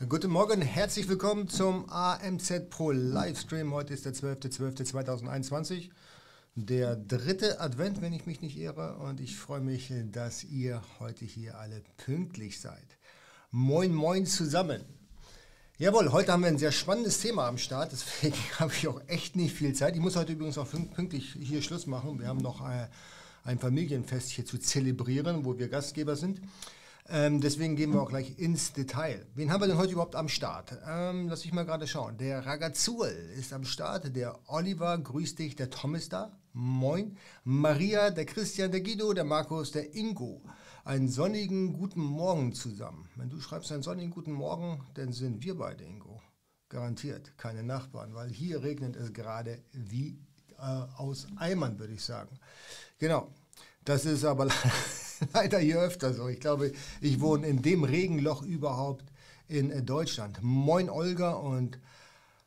[0.00, 3.72] Guten Morgen, herzlich willkommen zum AMZ Pro Livestream.
[3.72, 5.90] Heute ist der 12.12.2021,
[6.56, 8.96] der dritte Advent, wenn ich mich nicht irre.
[8.96, 12.98] Und ich freue mich, dass ihr heute hier alle pünktlich seid.
[13.52, 14.84] Moin, moin zusammen.
[15.78, 19.36] Jawohl, heute haben wir ein sehr spannendes Thema am Start, deswegen habe ich auch echt
[19.36, 19.94] nicht viel Zeit.
[19.94, 22.18] Ich muss heute übrigens auch pünktlich hier Schluss machen.
[22.18, 22.88] Wir haben noch äh,
[23.44, 26.40] ein Familienfest hier zu zelebrieren, wo wir Gastgeber sind.
[27.06, 29.26] Ähm, deswegen gehen wir auch gleich ins Detail.
[29.34, 30.78] Wen haben wir denn heute überhaupt am Start?
[30.88, 32.16] Ähm, lass ich mal gerade schauen.
[32.16, 33.08] Der Ragazul
[33.38, 34.16] ist am Start.
[34.16, 35.54] Der Oliver, grüß dich.
[35.54, 36.32] Der Tom ist da.
[36.54, 37.18] Moin.
[37.44, 40.42] Maria, der Christian, der Guido, der Markus, der Ingo.
[40.84, 43.06] Einen sonnigen guten Morgen zusammen.
[43.16, 46.22] Wenn du schreibst einen sonnigen guten Morgen, dann sind wir beide, Ingo.
[46.70, 47.36] Garantiert.
[47.36, 50.18] Keine Nachbarn, weil hier regnet es gerade wie
[50.58, 50.62] äh,
[50.96, 52.38] aus Eimern, würde ich sagen.
[52.98, 53.30] Genau.
[53.84, 54.48] Das ist aber
[55.32, 56.28] leider hier öfter so.
[56.28, 59.04] Ich glaube, ich wohne in dem Regenloch überhaupt
[59.48, 60.38] in Deutschland.
[60.42, 61.78] Moin Olga und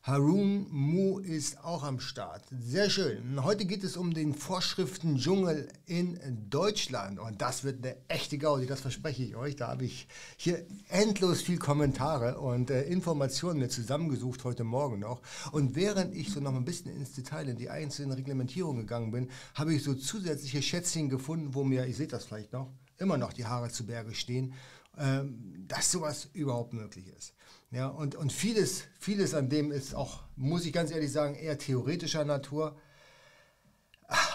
[0.08, 2.42] Harun Mu ist auch am Start.
[2.58, 3.44] Sehr schön.
[3.44, 7.18] Heute geht es um den Vorschriftendschungel in Deutschland.
[7.18, 9.56] Und das wird eine echte Gaudi, das verspreche ich euch.
[9.56, 15.20] Da habe ich hier endlos viel Kommentare und äh, Informationen mir zusammengesucht heute Morgen noch.
[15.52, 19.28] Und während ich so noch ein bisschen ins Detail in die einzelnen Reglementierungen gegangen bin,
[19.56, 23.34] habe ich so zusätzliche Schätzchen gefunden, wo mir, ihr seht das vielleicht noch, immer noch
[23.34, 24.54] die Haare zu Berge stehen,
[24.96, 27.34] ähm, dass sowas überhaupt möglich ist.
[27.70, 31.58] Ja, und, und vieles, vieles an dem ist auch, muss ich ganz ehrlich sagen, eher
[31.58, 32.76] theoretischer Natur.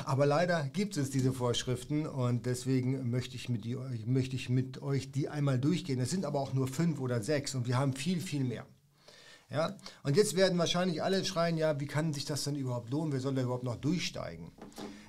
[0.05, 4.83] Aber leider gibt es diese Vorschriften und deswegen möchte ich, mit die, möchte ich mit
[4.83, 5.99] euch die einmal durchgehen.
[5.99, 8.67] Es sind aber auch nur fünf oder sechs und wir haben viel, viel mehr.
[9.49, 9.77] Ja?
[10.03, 13.13] Und jetzt werden wahrscheinlich alle schreien, ja, wie kann sich das denn überhaupt lohnen?
[13.13, 14.51] Wer soll da überhaupt noch durchsteigen?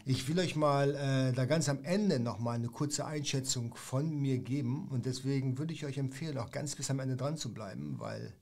[0.07, 4.37] Ich will euch mal äh, da ganz am Ende nochmal eine kurze Einschätzung von mir
[4.37, 7.97] geben und deswegen würde ich euch empfehlen, auch ganz bis am Ende dran zu bleiben,
[7.99, 8.35] weil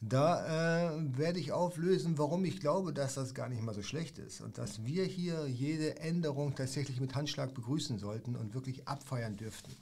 [0.00, 4.18] da äh, werde ich auflösen, warum ich glaube, dass das gar nicht mal so schlecht
[4.18, 9.36] ist und dass wir hier jede Änderung tatsächlich mit Handschlag begrüßen sollten und wirklich abfeiern
[9.36, 9.72] dürften.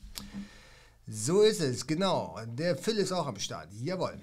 [1.06, 2.38] So ist es, genau.
[2.47, 3.69] Der Phil ist auch am Start.
[3.75, 4.19] Jawohl.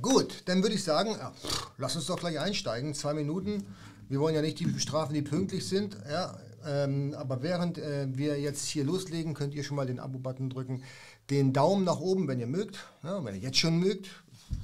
[0.00, 1.32] Gut, dann würde ich sagen, ja,
[1.76, 2.94] lass uns doch gleich einsteigen.
[2.94, 3.64] Zwei Minuten.
[4.08, 5.96] Wir wollen ja nicht die bestrafen, die pünktlich sind.
[6.08, 10.50] Ja, ähm, aber während äh, wir jetzt hier loslegen, könnt ihr schon mal den Abo-Button
[10.50, 10.82] drücken.
[11.30, 12.78] Den Daumen nach oben, wenn ihr mögt.
[13.02, 14.08] Ja, wenn ihr jetzt schon mögt.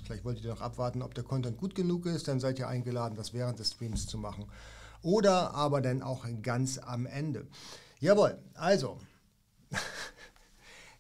[0.05, 2.29] Vielleicht wollt ihr noch abwarten, ob der Content gut genug ist.
[2.29, 4.47] Dann seid ihr eingeladen, das während des Streams zu machen.
[5.03, 7.47] Oder aber dann auch ganz am Ende.
[7.99, 8.99] Jawohl, also.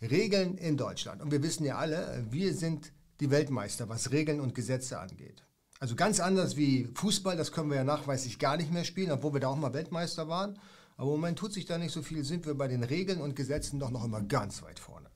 [0.03, 1.23] Regeln in Deutschland.
[1.23, 5.42] Und wir wissen ja alle, wir sind die Weltmeister, was Regeln und Gesetze angeht.
[5.82, 9.32] Also ganz anders wie Fußball, das können wir ja nachweislich gar nicht mehr spielen, obwohl
[9.32, 10.56] wir da auch mal Weltmeister waren.
[10.97, 13.34] Aber im Moment tut sich da nicht so viel, sind wir bei den Regeln und
[13.34, 15.10] Gesetzen doch noch immer ganz weit vorne.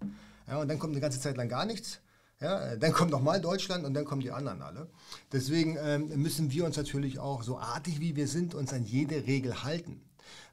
[0.49, 2.01] Ja, und dann kommt eine ganze Zeit lang gar nichts.
[2.41, 4.91] Ja, dann kommt nochmal Deutschland und dann kommen die anderen alle.
[5.31, 9.29] Deswegen ähm, müssen wir uns natürlich auch, so artig wie wir sind, uns an jede
[9.29, 10.01] Regel halten.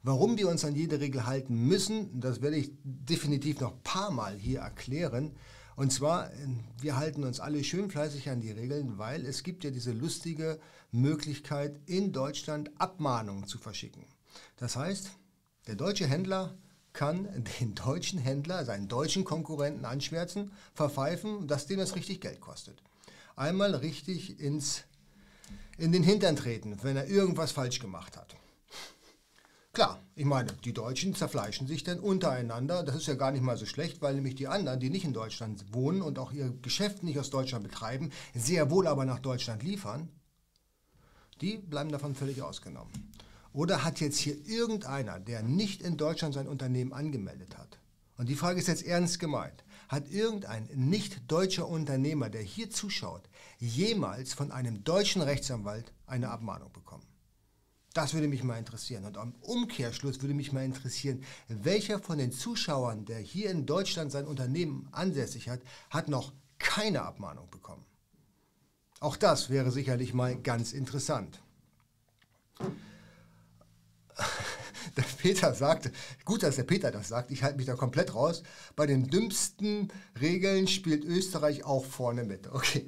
[0.03, 4.11] Warum wir uns an jede Regel halten müssen, das werde ich definitiv noch ein paar
[4.11, 5.31] Mal hier erklären.
[5.75, 6.29] Und zwar,
[6.79, 10.59] wir halten uns alle schön fleißig an die Regeln, weil es gibt ja diese lustige
[10.91, 14.05] Möglichkeit, in Deutschland Abmahnungen zu verschicken.
[14.57, 15.11] Das heißt,
[15.67, 16.55] der deutsche Händler
[16.93, 17.27] kann
[17.59, 22.81] den deutschen Händler, seinen deutschen Konkurrenten anschwärzen, verpfeifen, dass dem das richtig Geld kostet.
[23.35, 24.83] Einmal richtig ins,
[25.77, 28.35] in den Hintern treten, wenn er irgendwas falsch gemacht hat.
[29.73, 32.83] Klar, ich meine, die Deutschen zerfleischen sich dann untereinander.
[32.83, 35.13] Das ist ja gar nicht mal so schlecht, weil nämlich die anderen, die nicht in
[35.13, 39.63] Deutschland wohnen und auch ihr Geschäft nicht aus Deutschland betreiben, sehr wohl aber nach Deutschland
[39.63, 40.09] liefern,
[41.41, 42.91] die bleiben davon völlig ausgenommen.
[43.51, 47.79] Oder hat jetzt hier irgendeiner, der nicht in Deutschland sein Unternehmen angemeldet hat,
[48.15, 53.27] und die Frage ist jetzt ernst gemeint, hat irgendein nicht deutscher Unternehmer, der hier zuschaut,
[53.57, 57.12] jemals von einem deutschen Rechtsanwalt eine Abmahnung bekommen?
[57.93, 59.05] Das würde mich mal interessieren.
[59.05, 64.11] Und am Umkehrschluss würde mich mal interessieren, welcher von den Zuschauern, der hier in Deutschland
[64.11, 65.61] sein Unternehmen ansässig hat,
[65.91, 67.85] hat noch keine Abmahnung bekommen.
[68.99, 71.39] Auch das wäre sicherlich mal ganz interessant.
[74.97, 75.91] Der Peter sagte,
[76.23, 78.43] gut, dass der Peter das sagt, ich halte mich da komplett raus.
[78.75, 79.91] Bei den dümmsten
[80.21, 82.47] Regeln spielt Österreich auch vorne mit.
[82.47, 82.85] Okay.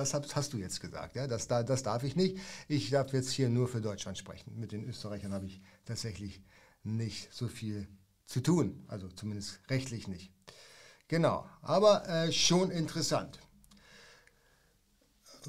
[0.00, 1.26] Das hast, du jetzt gesagt, ja?
[1.26, 2.38] das, das darf ich nicht.
[2.68, 4.58] Ich darf jetzt hier nur für Deutschland sprechen.
[4.58, 6.42] Mit den Österreichern habe ich tatsächlich
[6.82, 7.86] nicht so viel
[8.24, 10.32] zu tun, also zumindest rechtlich nicht.
[11.08, 13.38] Genau, aber äh, schon interessant.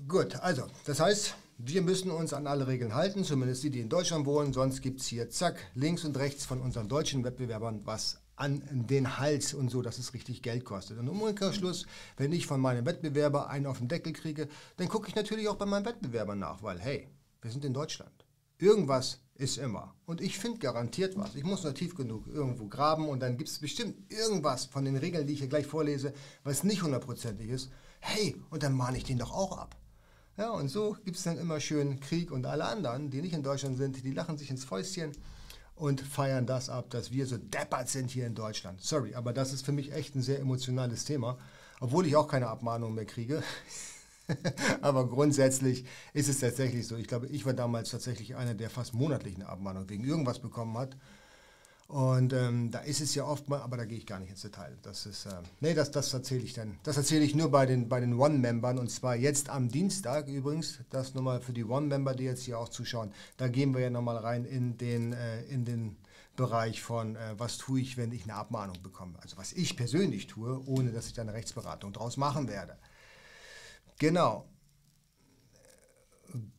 [0.07, 3.89] Gut, also, das heißt, wir müssen uns an alle Regeln halten, zumindest die, die in
[3.89, 8.20] Deutschland wohnen, sonst gibt es hier, zack, links und rechts von unseren deutschen Wettbewerbern was
[8.41, 10.97] an den Hals und so, dass es richtig Geld kostet.
[10.97, 11.85] Und im Umkehrschluss,
[12.17, 14.47] wenn ich von meinem Wettbewerber einen auf den Deckel kriege,
[14.77, 17.07] dann gucke ich natürlich auch bei meinem Wettbewerber nach, weil hey,
[17.41, 18.25] wir sind in Deutschland.
[18.57, 19.95] Irgendwas ist immer.
[20.05, 21.35] Und ich finde garantiert was.
[21.35, 24.97] Ich muss nur tief genug irgendwo graben und dann gibt es bestimmt irgendwas von den
[24.97, 27.71] Regeln, die ich hier gleich vorlese, was nicht hundertprozentig ist.
[27.99, 29.75] Hey, und dann mahne ich den doch auch ab.
[30.37, 33.43] Ja, und so gibt es dann immer schön Krieg und alle anderen, die nicht in
[33.43, 35.11] Deutschland sind, die lachen sich ins Fäustchen
[35.81, 38.79] und feiern das ab, dass wir so deppert sind hier in Deutschland.
[38.83, 41.39] Sorry, aber das ist für mich echt ein sehr emotionales Thema,
[41.79, 43.41] obwohl ich auch keine Abmahnung mehr kriege.
[44.81, 45.83] Aber grundsätzlich
[46.13, 46.95] ist es tatsächlich so.
[46.95, 50.77] Ich glaube, ich war damals tatsächlich einer, der fast monatlich eine Abmahnung wegen irgendwas bekommen
[50.77, 50.95] hat.
[51.91, 54.43] Und ähm, da ist es ja oft mal, aber da gehe ich gar nicht ins
[54.43, 54.77] Detail.
[54.81, 56.79] Das ist, äh, nee, das, das erzähle ich dann.
[56.83, 60.79] Das erzähle ich nur bei den, bei den One-Membern und zwar jetzt am Dienstag übrigens.
[60.89, 63.11] Das nochmal für die One-Member, die jetzt hier auch zuschauen.
[63.35, 65.97] Da gehen wir ja nochmal rein in den, äh, in den
[66.37, 69.19] Bereich von, äh, was tue ich, wenn ich eine Abmahnung bekomme.
[69.21, 72.77] Also was ich persönlich tue, ohne dass ich da eine Rechtsberatung draus machen werde.
[73.99, 74.47] Genau.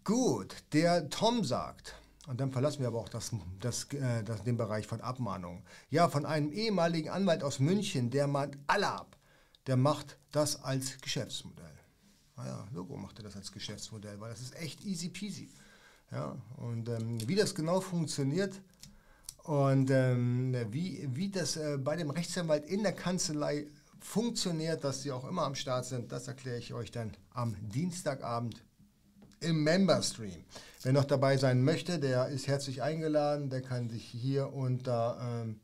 [0.05, 1.95] Gut, der Tom sagt,
[2.29, 5.63] und dann verlassen wir aber auch das, das, äh, das, den Bereich von Abmahnungen.
[5.91, 9.17] Ja, von einem ehemaligen Anwalt aus München, der mahnt alle ab.
[9.67, 11.73] Der macht das als Geschäftsmodell.
[12.37, 15.51] Naja, Logo macht er das als Geschäftsmodell, weil das ist echt easy peasy.
[16.11, 18.61] Ja, und ähm, wie das genau funktioniert
[19.45, 23.67] und ähm, wie, wie das äh, bei dem Rechtsanwalt in der Kanzlei
[23.99, 28.63] funktioniert, dass sie auch immer am Start sind, das erkläre ich euch dann am Dienstagabend
[29.41, 30.45] im Member Stream.
[30.83, 33.51] Wer noch dabei sein möchte, der ist herzlich eingeladen.
[33.51, 35.61] Der kann sich hier unter, ähm,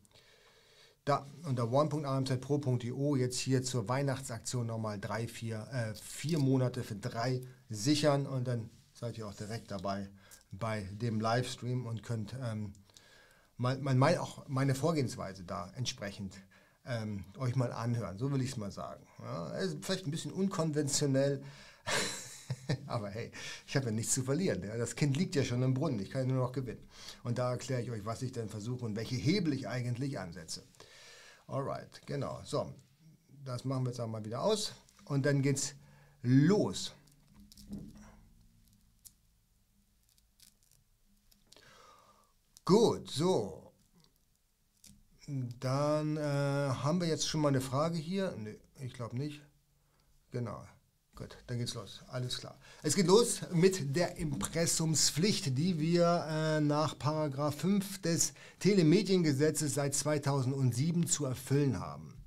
[1.44, 8.26] unter one.amzpro.io jetzt hier zur Weihnachtsaktion nochmal drei, vier, äh, vier Monate für drei sichern
[8.26, 10.09] und dann seid ihr auch direkt dabei
[10.53, 12.73] bei dem Livestream und könnt ähm,
[13.56, 16.37] mal, mal, auch meine Vorgehensweise da entsprechend
[16.87, 18.19] ähm, euch mal anhören.
[18.19, 19.05] So will ich es mal sagen.
[19.19, 21.43] Ja, vielleicht ein bisschen unkonventionell,
[22.86, 23.30] aber hey,
[23.66, 24.62] ich habe ja nichts zu verlieren.
[24.62, 26.86] Das Kind liegt ja schon im Brunnen, ich kann nur noch gewinnen.
[27.24, 30.62] Und da erkläre ich euch, was ich denn versuche und welche Hebel ich eigentlich ansetze.
[31.46, 32.40] Alright, genau.
[32.44, 32.72] So,
[33.44, 34.74] das machen wir jetzt auch mal wieder aus
[35.04, 35.74] und dann geht's
[36.22, 36.92] los.
[42.64, 43.72] Gut, so.
[45.26, 48.34] Dann äh, haben wir jetzt schon mal eine Frage hier.
[48.36, 49.42] Nee, ich glaube nicht.
[50.30, 50.62] Genau.
[51.19, 52.00] Gut, dann geht's los.
[52.06, 52.56] Alles klar.
[52.85, 59.97] Es geht los mit der Impressumspflicht, die wir äh, nach Paragraph 5 des Telemediengesetzes seit
[59.97, 62.18] 2007 zu erfüllen haben.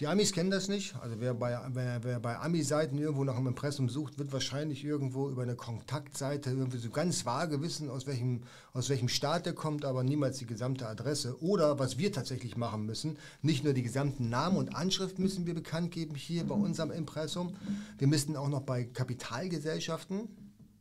[0.00, 0.94] Die Amis kennen das nicht.
[1.02, 5.28] Also wer bei, wer, wer bei Ami-Seiten irgendwo nach einem Impressum sucht, wird wahrscheinlich irgendwo
[5.28, 8.40] über eine Kontaktseite irgendwie so ganz vage wissen, aus welchem,
[8.72, 11.42] aus welchem Staat der kommt, aber niemals die gesamte Adresse.
[11.42, 15.52] Oder was wir tatsächlich machen müssen, nicht nur die gesamten Namen und Anschrift müssen wir
[15.52, 17.54] bekannt geben hier bei unserem Impressum.
[17.98, 20.28] Wir müssen auch noch bei Kapitalgesellschaften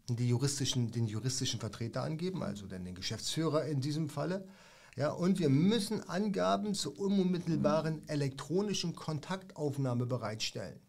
[0.07, 4.47] die juristischen, den juristischen Vertreter angeben, also den Geschäftsführer in diesem Falle.
[4.95, 10.79] Ja, und wir müssen Angaben zur unmittelbaren elektronischen Kontaktaufnahme bereitstellen.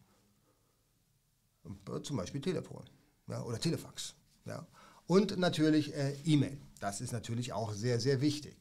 [2.02, 2.84] Zum Beispiel Telefon
[3.28, 4.14] ja, oder Telefax.
[4.44, 4.66] Ja.
[5.06, 6.58] Und natürlich äh, E-Mail.
[6.80, 8.56] Das ist natürlich auch sehr, sehr wichtig.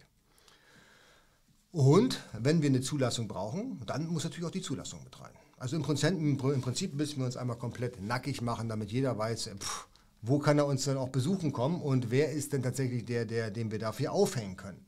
[1.72, 5.34] Und wenn wir eine Zulassung brauchen, dann muss natürlich auch die Zulassung mit rein.
[5.58, 9.48] Also im Prinzip, im Prinzip müssen wir uns einmal komplett nackig machen, damit jeder weiß,
[9.48, 9.88] äh, pff,
[10.22, 13.52] wo kann er uns dann auch besuchen kommen und wer ist denn tatsächlich der, der,
[13.52, 14.86] den wir dafür aufhängen können.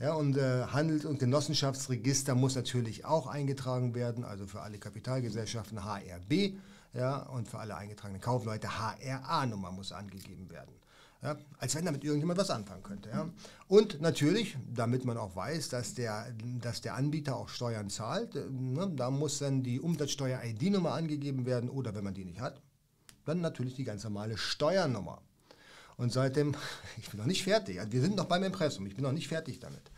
[0.00, 5.84] Ja, und äh, Handels- und Genossenschaftsregister muss natürlich auch eingetragen werden, also für alle Kapitalgesellschaften
[5.84, 6.54] HRB
[6.94, 10.74] ja, und für alle eingetragenen Kaufleute HRA-Nummer muss angegeben werden.
[11.22, 13.08] Ja, als wenn damit irgendjemand was anfangen könnte.
[13.08, 13.30] Ja.
[13.66, 16.26] Und natürlich, damit man auch weiß, dass der,
[16.60, 21.70] dass der Anbieter auch Steuern zahlt, äh, ne, da muss dann die Umsatzsteuer-ID-Nummer angegeben werden
[21.70, 22.60] oder wenn man die nicht hat,
[23.24, 25.22] dann natürlich die ganz normale Steuernummer.
[25.96, 26.54] Und seitdem,
[26.98, 29.60] ich bin noch nicht fertig, wir sind noch beim Impressum, ich bin noch nicht fertig
[29.60, 29.90] damit.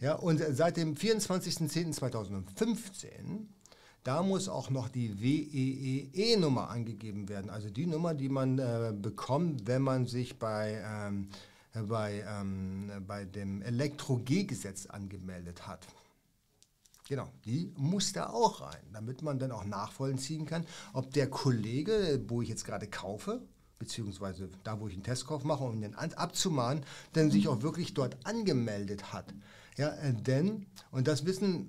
[0.00, 3.46] Ja, und seit dem 24.10.2015,
[4.02, 9.66] da muss auch noch die WEEE-Nummer angegeben werden, also die Nummer, die man äh, bekommt,
[9.66, 11.28] wenn man sich bei, ähm,
[11.86, 15.86] bei, ähm, bei dem Elektro-G-Gesetz angemeldet hat.
[17.10, 22.24] Genau, die muss da auch rein, damit man dann auch nachvollziehen kann, ob der Kollege,
[22.28, 23.42] wo ich jetzt gerade kaufe,
[23.80, 26.84] beziehungsweise da, wo ich einen Testkauf mache, um den abzumahnen,
[27.16, 29.34] denn sich auch wirklich dort angemeldet hat.
[29.76, 31.68] Ja, äh, denn, und das wissen,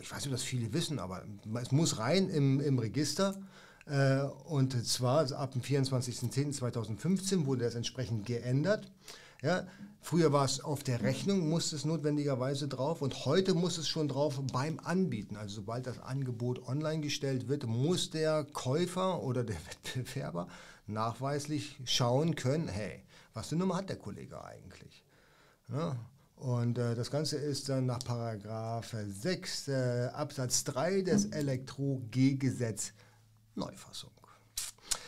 [0.00, 1.24] ich weiß nicht, dass viele wissen, aber
[1.60, 3.38] es muss rein im, im Register.
[3.86, 8.90] Äh, und zwar ab dem 24.10.2015 wurde das entsprechend geändert.
[9.42, 9.66] Ja,
[10.00, 14.06] früher war es auf der Rechnung, musste es notwendigerweise drauf und heute muss es schon
[14.06, 15.36] drauf beim Anbieten.
[15.36, 20.46] Also sobald das Angebot online gestellt wird, muss der Käufer oder der Wettbewerber
[20.86, 25.04] nachweislich schauen können, hey, was für Nummer hat der Kollege eigentlich?
[25.68, 25.96] Ja,
[26.36, 32.92] und äh, das Ganze ist dann nach Paragraph 6 äh, Absatz 3 des Elektro-G-Gesetz
[33.54, 34.10] Neufassung.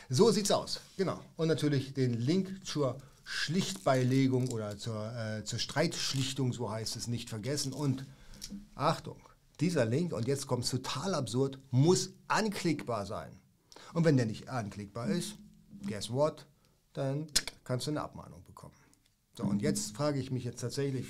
[0.08, 0.80] So sieht's aus.
[0.96, 1.20] Genau.
[1.36, 7.30] Und natürlich den Link zur Schlichtbeilegung oder zur, äh, zur Streitschlichtung, so heißt es, nicht
[7.30, 7.72] vergessen.
[7.72, 8.06] Und
[8.76, 9.18] Achtung,
[9.58, 13.32] dieser Link, und jetzt kommt es total absurd, muss anklickbar sein.
[13.92, 15.34] Und wenn der nicht anklickbar ist,
[15.86, 16.46] guess what?
[16.92, 17.26] Dann
[17.64, 18.74] kannst du eine Abmahnung bekommen.
[19.34, 21.06] So, und jetzt frage ich mich jetzt tatsächlich,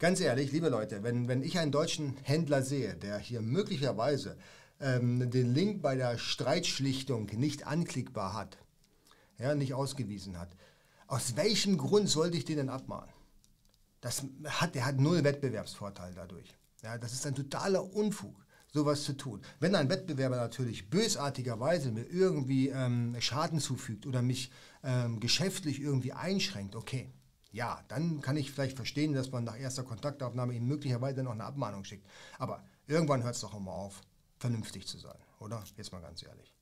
[0.00, 4.38] Ganz ehrlich, liebe Leute, wenn, wenn ich einen deutschen Händler sehe, der hier möglicherweise
[4.80, 8.56] ähm, den Link bei der Streitschlichtung nicht anklickbar hat,
[9.36, 10.56] ja, nicht ausgewiesen hat,
[11.06, 13.12] aus welchem Grund sollte ich den denn abmahnen?
[14.00, 16.56] Das hat, der hat null Wettbewerbsvorteil dadurch.
[16.82, 18.34] Ja, das ist ein totaler Unfug,
[18.72, 19.42] sowas zu tun.
[19.58, 24.50] Wenn ein Wettbewerber natürlich bösartigerweise mir irgendwie ähm, Schaden zufügt oder mich
[24.82, 27.12] ähm, geschäftlich irgendwie einschränkt, okay,
[27.52, 31.44] ja, dann kann ich vielleicht verstehen, dass man nach erster Kontaktaufnahme ihm möglicherweise noch eine
[31.44, 32.06] Abmahnung schickt.
[32.38, 34.02] Aber irgendwann hört es doch immer auf,
[34.38, 35.62] vernünftig zu sein, oder?
[35.76, 36.54] Jetzt mal ganz ehrlich.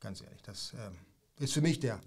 [0.00, 0.98] Ganz ehrlich, das ähm,
[1.38, 2.00] ist für mich der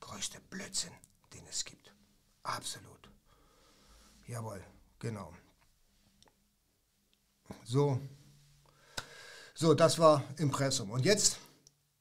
[0.00, 0.92] größte Blödsinn,
[1.32, 1.94] den es gibt.
[2.42, 3.08] Absolut.
[4.26, 4.62] Jawohl,
[4.98, 5.32] genau.
[7.64, 8.00] So,
[9.54, 10.90] so, das war Impressum.
[10.90, 11.38] Und jetzt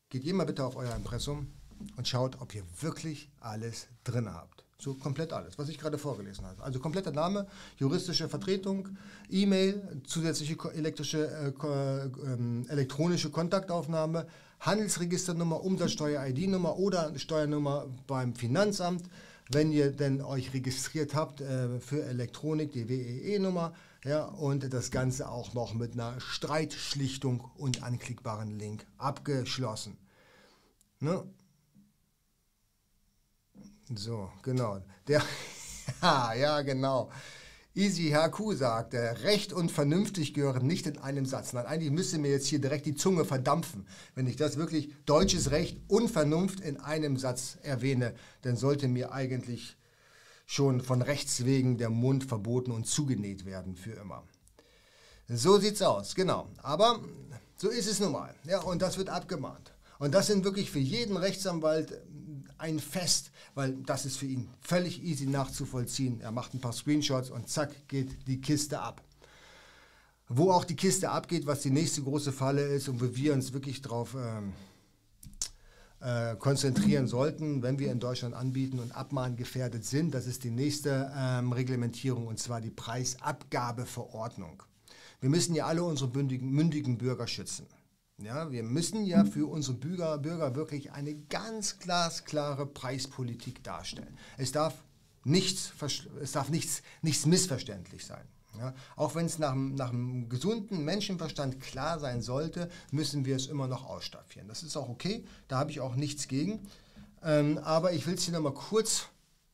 [0.10, 1.52] geht ihr mal bitte auf euer Impressum
[1.98, 4.66] und schaut, ob ihr wirklich alles drin habt.
[4.80, 6.64] So komplett alles, was ich gerade vorgelesen habe.
[6.64, 7.46] Also kompletter Name,
[7.78, 8.90] juristische Vertretung,
[9.30, 14.26] E-Mail, zusätzliche elektrische, äh, äh, elektronische Kontaktaufnahme,
[14.60, 19.04] Handelsregisternummer, Umsatzsteuer-ID-Nummer oder Steuernummer beim Finanzamt.
[19.52, 25.30] Wenn ihr denn euch registriert habt äh, für Elektronik, die WEE-Nummer, ja, und das Ganze
[25.30, 29.98] auch noch mit einer Streitschlichtung und anklickbaren Link abgeschlossen.
[31.00, 31.24] Ne?
[33.96, 34.82] So, genau.
[35.08, 35.24] Der,
[36.02, 37.12] ja, genau.
[37.74, 41.54] Easy HQ sagt, Recht und vernünftig gehören nicht in einem Satz.
[41.54, 45.52] Nein, eigentlich müsste mir jetzt hier direkt die Zunge verdampfen, wenn ich das wirklich deutsches
[45.52, 48.14] Recht und Vernunft in einem Satz erwähne.
[48.42, 49.78] Dann sollte mir eigentlich
[50.52, 54.22] schon von Rechts wegen der Mund verboten und zugenäht werden für immer.
[55.30, 56.50] So sieht's aus, genau.
[56.62, 57.00] Aber
[57.56, 58.36] so ist es nun mal.
[58.44, 59.72] Ja, und das wird abgemahnt.
[59.98, 62.02] Und das sind wirklich für jeden Rechtsanwalt
[62.58, 66.20] ein Fest, weil das ist für ihn völlig easy nachzuvollziehen.
[66.20, 69.02] Er macht ein paar Screenshots und zack geht die Kiste ab.
[70.28, 73.54] Wo auch die Kiste abgeht, was die nächste große Falle ist und wo wir uns
[73.54, 74.52] wirklich darauf ähm,
[76.02, 81.12] äh, konzentrieren sollten, wenn wir in Deutschland anbieten und abmahngefährdet sind, das ist die nächste
[81.16, 84.64] ähm, Reglementierung und zwar die Preisabgabeverordnung.
[85.20, 87.68] Wir müssen ja alle unsere mündigen, mündigen Bürger schützen.
[88.18, 94.18] Ja, wir müssen ja für unsere Bürger, Bürger wirklich eine ganz glasklare Preispolitik darstellen.
[94.38, 94.84] Es darf
[95.24, 95.72] nichts,
[96.22, 98.26] es darf nichts, nichts missverständlich sein.
[98.58, 103.48] Ja, auch wenn es nach, nach einem gesunden Menschenverstand klar sein sollte, müssen wir es
[103.48, 104.48] immer noch ausstaffieren.
[104.48, 106.60] Das ist auch okay, da habe ich auch nichts gegen.
[107.24, 109.08] Ähm, aber ich will es hier nochmal kurz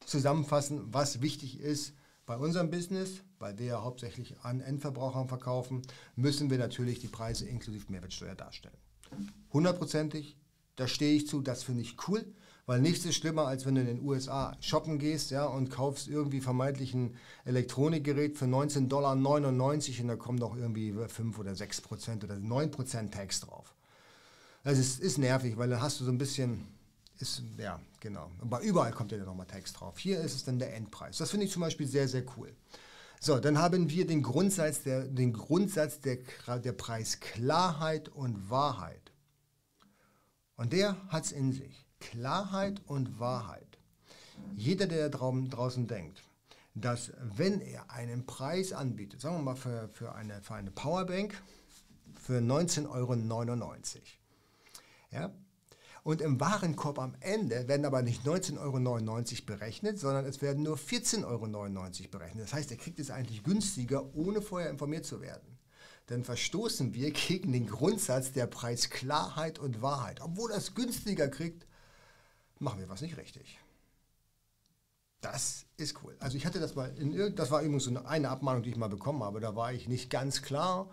[0.06, 1.94] zusammenfassen, was wichtig ist
[2.25, 5.82] bei unserem Business, weil wir ja hauptsächlich an Endverbrauchern verkaufen,
[6.16, 8.77] müssen wir natürlich die Preise inklusive Mehrwertsteuer darstellen.
[9.54, 10.38] Hundertprozentig,
[10.75, 12.25] da stehe ich zu, das finde ich cool,
[12.68, 16.08] weil nichts ist schlimmer, als wenn du in den USA shoppen gehst ja, und kaufst
[16.08, 21.82] irgendwie vermeintlich ein Elektronikgerät für 19,99 Dollar und da kommen doch irgendwie 5 oder 6
[21.82, 23.74] Prozent oder 9 Prozent Tax drauf.
[24.64, 26.68] Das ist, ist nervig, weil dann hast du so ein bisschen
[27.20, 28.30] ist, ja, genau.
[28.42, 29.98] Aber überall kommt ja nochmal Text drauf.
[29.98, 31.18] Hier ist es dann der Endpreis.
[31.18, 32.54] Das finde ich zum Beispiel sehr, sehr cool.
[33.20, 36.18] So, dann haben wir den Grundsatz der, den Grundsatz der,
[36.64, 39.12] der Preisklarheit und Wahrheit.
[40.58, 41.87] Und der hat es in sich.
[42.00, 43.77] Klarheit und Wahrheit.
[44.56, 46.24] Jeder, der draußen denkt,
[46.75, 51.42] dass wenn er einen Preis anbietet, sagen wir mal für, für, eine, für eine Powerbank
[52.22, 53.16] für 19,99 Euro,
[55.12, 55.34] ja,
[56.08, 60.77] und im Warenkorb am Ende werden aber nicht 19,99 Euro berechnet, sondern es werden nur
[60.77, 62.46] 14,99 Euro berechnet.
[62.46, 65.58] Das heißt, er kriegt es eigentlich günstiger, ohne vorher informiert zu werden.
[66.06, 70.22] Dann verstoßen wir gegen den Grundsatz der Preisklarheit und Wahrheit.
[70.22, 71.67] Obwohl er es günstiger kriegt,
[72.60, 73.60] machen wir was nicht richtig.
[75.22, 76.16] Das ist cool.
[76.20, 78.88] Also ich hatte das mal, in, das war übrigens so eine Abmahnung, die ich mal
[78.88, 79.40] bekommen habe.
[79.40, 80.90] Da war ich nicht ganz klar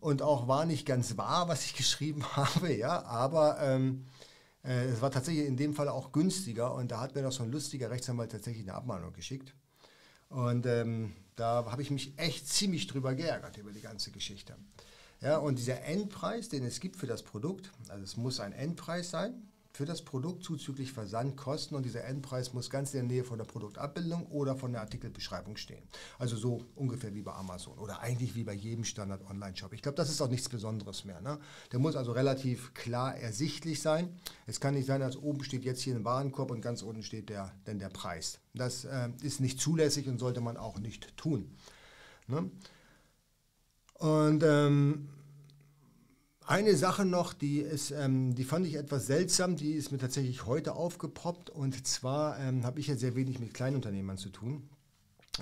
[0.00, 4.06] und auch war nicht ganz wahr, was ich geschrieben habe, ja, aber ähm,
[4.64, 7.42] Äh, es war tatsächlich in dem Fall auch günstiger und da hat mir noch so
[7.44, 9.54] ein lustiger Rechtsanwalt tatsächlich eine Abmahnung geschickt.
[10.28, 14.56] Und ähm, da habe ich mich echt ziemlich drüber geärgert über die ganze Geschichte.
[15.20, 19.10] Ja, und dieser Endpreis, den es gibt für das Produkt, also es muss ein Endpreis
[19.10, 19.34] sein,
[19.76, 23.44] für das Produkt zuzüglich Versandkosten und dieser Endpreis muss ganz in der Nähe von der
[23.44, 25.82] Produktabbildung oder von der Artikelbeschreibung stehen.
[26.18, 29.74] Also so ungefähr wie bei Amazon oder eigentlich wie bei jedem Standard-Online-Shop.
[29.74, 31.20] Ich glaube, das ist auch nichts Besonderes mehr.
[31.20, 31.38] Ne?
[31.72, 34.18] Der muss also relativ klar ersichtlich sein.
[34.46, 37.28] Es kann nicht sein, dass oben steht jetzt hier ein Warenkorb und ganz unten steht
[37.28, 38.38] der, denn der Preis.
[38.54, 41.54] Das äh, ist nicht zulässig und sollte man auch nicht tun.
[42.28, 42.50] Ne?
[43.98, 45.10] Und ähm,
[46.46, 50.46] eine Sache noch, die, ist, ähm, die fand ich etwas seltsam, die ist mir tatsächlich
[50.46, 51.50] heute aufgepoppt.
[51.50, 54.68] Und zwar ähm, habe ich ja sehr wenig mit Kleinunternehmern zu tun.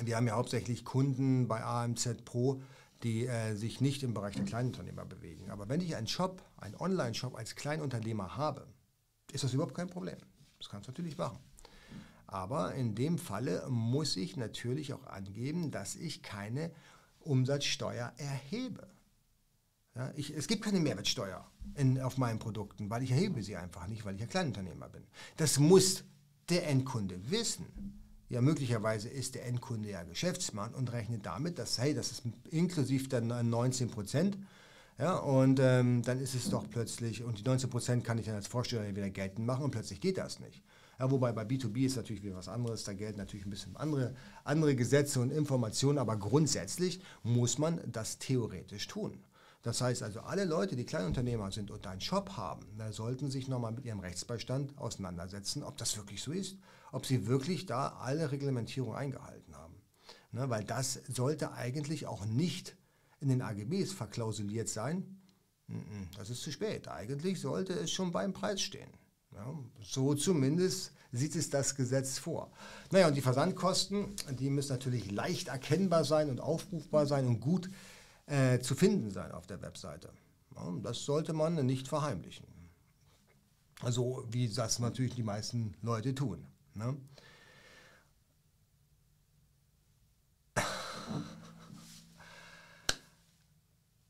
[0.00, 2.62] Wir haben ja hauptsächlich Kunden bei AMZ Pro,
[3.02, 5.50] die äh, sich nicht im Bereich der Kleinunternehmer bewegen.
[5.50, 8.66] Aber wenn ich einen Shop, einen Online-Shop als Kleinunternehmer habe,
[9.30, 10.16] ist das überhaupt kein Problem.
[10.58, 11.38] Das kannst du natürlich machen.
[12.26, 16.72] Aber in dem Falle muss ich natürlich auch angeben, dass ich keine
[17.20, 18.88] Umsatzsteuer erhebe.
[19.96, 21.46] Ja, ich, es gibt keine Mehrwertsteuer
[21.76, 25.04] in, auf meinen Produkten, weil ich erhebe sie einfach nicht, weil ich ein Kleinunternehmer bin.
[25.36, 26.02] Das muss
[26.48, 27.66] der Endkunde wissen.
[28.28, 33.08] Ja, möglicherweise ist der Endkunde ja Geschäftsmann und rechnet damit, dass, hey, das ist inklusiv
[33.08, 34.36] dann 19 Prozent.
[34.98, 38.34] Ja, und ähm, dann ist es doch plötzlich, und die 19 Prozent kann ich dann
[38.34, 40.62] als Vorsteller wieder geltend machen und plötzlich geht das nicht.
[40.98, 44.14] Ja, wobei bei B2B ist natürlich wieder was anderes, da gelten natürlich ein bisschen andere,
[44.44, 49.18] andere Gesetze und Informationen, aber grundsätzlich muss man das theoretisch tun.
[49.64, 53.72] Das heißt also, alle Leute, die Kleinunternehmer sind und einen Shop haben, sollten sich nochmal
[53.72, 56.58] mit ihrem Rechtsbeistand auseinandersetzen, ob das wirklich so ist,
[56.92, 59.74] ob sie wirklich da alle Reglementierungen eingehalten haben.
[60.32, 62.76] Ne, weil das sollte eigentlich auch nicht
[63.20, 65.18] in den AGBs verklausuliert sein.
[66.18, 66.88] Das ist zu spät.
[66.88, 68.90] Eigentlich sollte es schon beim Preis stehen.
[69.32, 72.52] Ja, so zumindest sieht es das Gesetz vor.
[72.90, 77.70] Naja, und die Versandkosten, die müssen natürlich leicht erkennbar sein und aufrufbar sein und gut
[78.26, 80.10] äh, zu finden sein auf der Webseite.
[80.54, 82.46] Ja, das sollte man nicht verheimlichen.
[83.80, 86.46] Also wie das natürlich die meisten Leute tun.
[86.74, 86.96] Ne?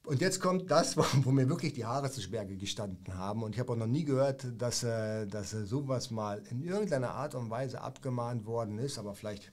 [0.06, 3.42] Und jetzt kommt das, wo, wo, mir wirklich die Haare zu Berge gestanden haben.
[3.42, 7.12] Und ich habe auch noch nie gehört, dass, äh, dass äh, sowas mal in irgendeiner
[7.12, 8.98] Art und Weise abgemahnt worden ist.
[8.98, 9.50] Aber vielleicht,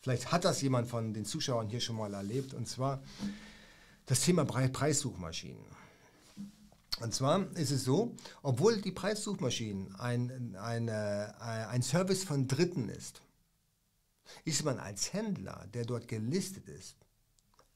[0.00, 2.54] vielleicht hat das jemand von den Zuschauern hier schon mal erlebt.
[2.54, 3.02] Und zwar
[4.06, 5.64] das Thema Preissuchmaschinen.
[7.00, 13.20] Und zwar ist es so, obwohl die Preissuchmaschinen ein, eine, ein Service von Dritten ist,
[14.44, 16.96] ist man als Händler, der dort gelistet ist,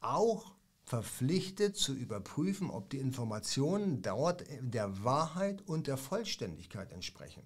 [0.01, 7.43] auch verpflichtet zu überprüfen, ob die Informationen dort der Wahrheit und der Vollständigkeit entsprechen.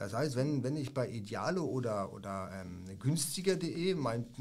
[0.00, 3.94] Das heißt, wenn, wenn ich bei Idealo oder, oder ähm, günstiger.de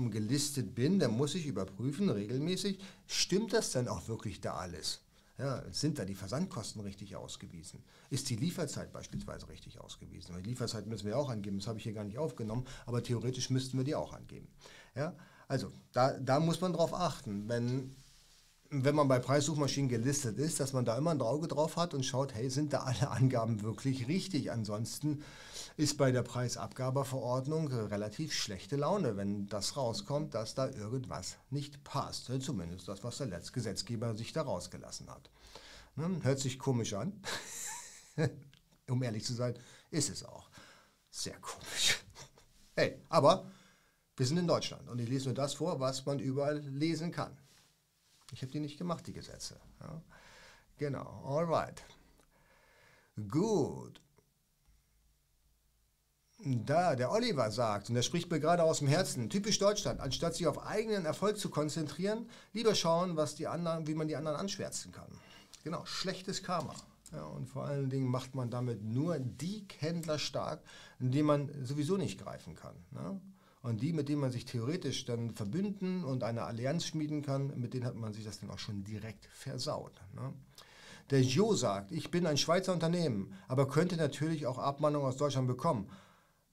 [0.10, 5.02] gelistet bin, dann muss ich überprüfen regelmäßig, stimmt das denn auch wirklich da alles?
[5.38, 7.84] Ja, sind da die Versandkosten richtig ausgewiesen?
[8.10, 10.34] Ist die Lieferzeit beispielsweise richtig ausgewiesen?
[10.34, 13.04] Weil die Lieferzeit müssen wir auch angeben, das habe ich hier gar nicht aufgenommen, aber
[13.04, 14.48] theoretisch müssten wir die auch angeben.
[14.95, 15.13] Ja,
[15.50, 17.50] also da, da muss man drauf achten.
[17.50, 17.98] Wenn
[18.71, 22.05] wenn man bei Preissuchmaschinen gelistet ist, dass man da immer ein Auge drauf hat und
[22.05, 24.51] schaut, hey, sind da alle Angaben wirklich richtig?
[24.51, 25.23] Ansonsten
[25.75, 32.32] ist bei der Preisabgabeverordnung relativ schlechte Laune, wenn das rauskommt, dass da irgendwas nicht passt.
[32.41, 35.32] Zumindest das, was der letzte Gesetzgeber sich da rausgelassen hat.
[35.95, 36.19] Ne?
[36.21, 37.13] Hört sich komisch an.
[38.88, 39.55] um ehrlich zu sein,
[39.89, 40.49] ist es auch.
[41.10, 41.97] Sehr komisch.
[42.75, 43.49] Hey, aber
[44.15, 47.36] wir sind in Deutschland und ich lese nur das vor, was man überall lesen kann.
[48.32, 49.60] Ich habe die nicht gemacht, die Gesetze.
[49.82, 50.02] Ja.
[50.78, 51.84] Genau, alright.
[53.30, 54.02] Gut.
[56.42, 60.36] Da, der Oliver sagt, und er spricht mir gerade aus dem Herzen, typisch Deutschland, anstatt
[60.36, 64.38] sich auf eigenen Erfolg zu konzentrieren, lieber schauen, was die anderen, wie man die anderen
[64.38, 65.10] anschwärzen kann.
[65.65, 66.76] Genau, schlechtes Karma.
[67.12, 70.62] Ja, und vor allen Dingen macht man damit nur die Händler stark,
[71.00, 72.76] die man sowieso nicht greifen kann.
[72.92, 73.20] Ne?
[73.62, 77.74] Und die, mit denen man sich theoretisch dann verbünden und eine Allianz schmieden kann, mit
[77.74, 80.02] denen hat man sich das dann auch schon direkt versaut.
[80.13, 80.34] Ne?
[81.10, 85.48] Der Jo sagt, ich bin ein Schweizer Unternehmen, aber könnte natürlich auch Abmahnung aus Deutschland
[85.48, 85.89] bekommen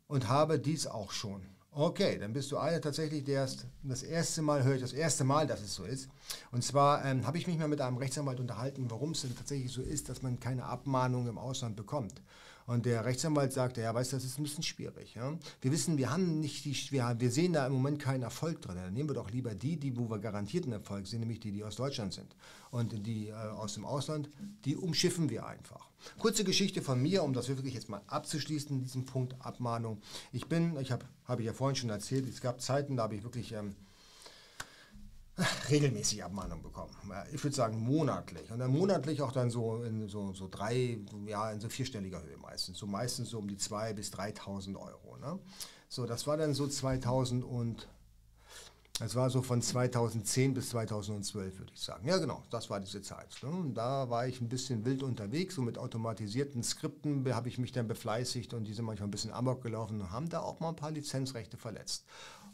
[0.09, 1.43] und habe dies auch schon.
[1.71, 5.25] Okay, dann bist du einer tatsächlich, der ist das erste Mal, höre ich das erste
[5.25, 6.09] Mal, dass es so ist.
[6.51, 9.71] Und zwar ähm, habe ich mich mal mit einem Rechtsanwalt unterhalten, warum es denn tatsächlich
[9.71, 12.23] so ist, dass man keine Abmahnung im Ausland bekommt.
[12.67, 15.15] Und der Rechtsanwalt sagte, ja, weißt du, das ist ein bisschen schwierig.
[15.15, 15.39] Ja?
[15.61, 18.77] Wir wissen, wir haben nicht die, wir, wir sehen da im Moment keinen Erfolg drin.
[18.77, 21.63] Dann nehmen wir doch lieber die, die, wo wir garantierten Erfolg sehen, nämlich die, die
[21.63, 22.35] aus Deutschland sind.
[22.73, 24.29] Und die äh, aus dem Ausland,
[24.65, 25.89] die umschiffen wir einfach.
[26.19, 30.01] Kurze Geschichte von mir, um das wirklich jetzt mal abzuschließen, diesen Punkt Abmahnung.
[30.33, 33.15] Ich bin, ich habe hab ich ja vorhin schon erzählt, es gab Zeiten, da habe
[33.15, 33.75] ich wirklich ähm,
[35.71, 36.93] regelmäßig Abmahnung bekommen.
[37.33, 38.51] Ich würde sagen monatlich.
[38.51, 42.39] Und dann monatlich auch dann so in so, so drei, ja, in so vierstelliger Höhe
[42.39, 42.79] meistens.
[42.79, 45.17] So meistens so um die 2.000 bis 3.000 Euro.
[45.19, 45.39] Ne?
[45.89, 47.89] So, das war dann so 2000 und
[48.99, 52.09] das war so von 2010 bis 2012, würde ich sagen.
[52.09, 53.29] Ja, genau, das war diese Zeit.
[53.43, 53.73] Ne?
[53.75, 57.89] Da war ich ein bisschen wild unterwegs, so mit automatisierten Skripten habe ich mich dann
[57.89, 60.77] befleißigt und die sind manchmal ein bisschen amok gelaufen und haben da auch mal ein
[60.77, 62.07] paar Lizenzrechte verletzt.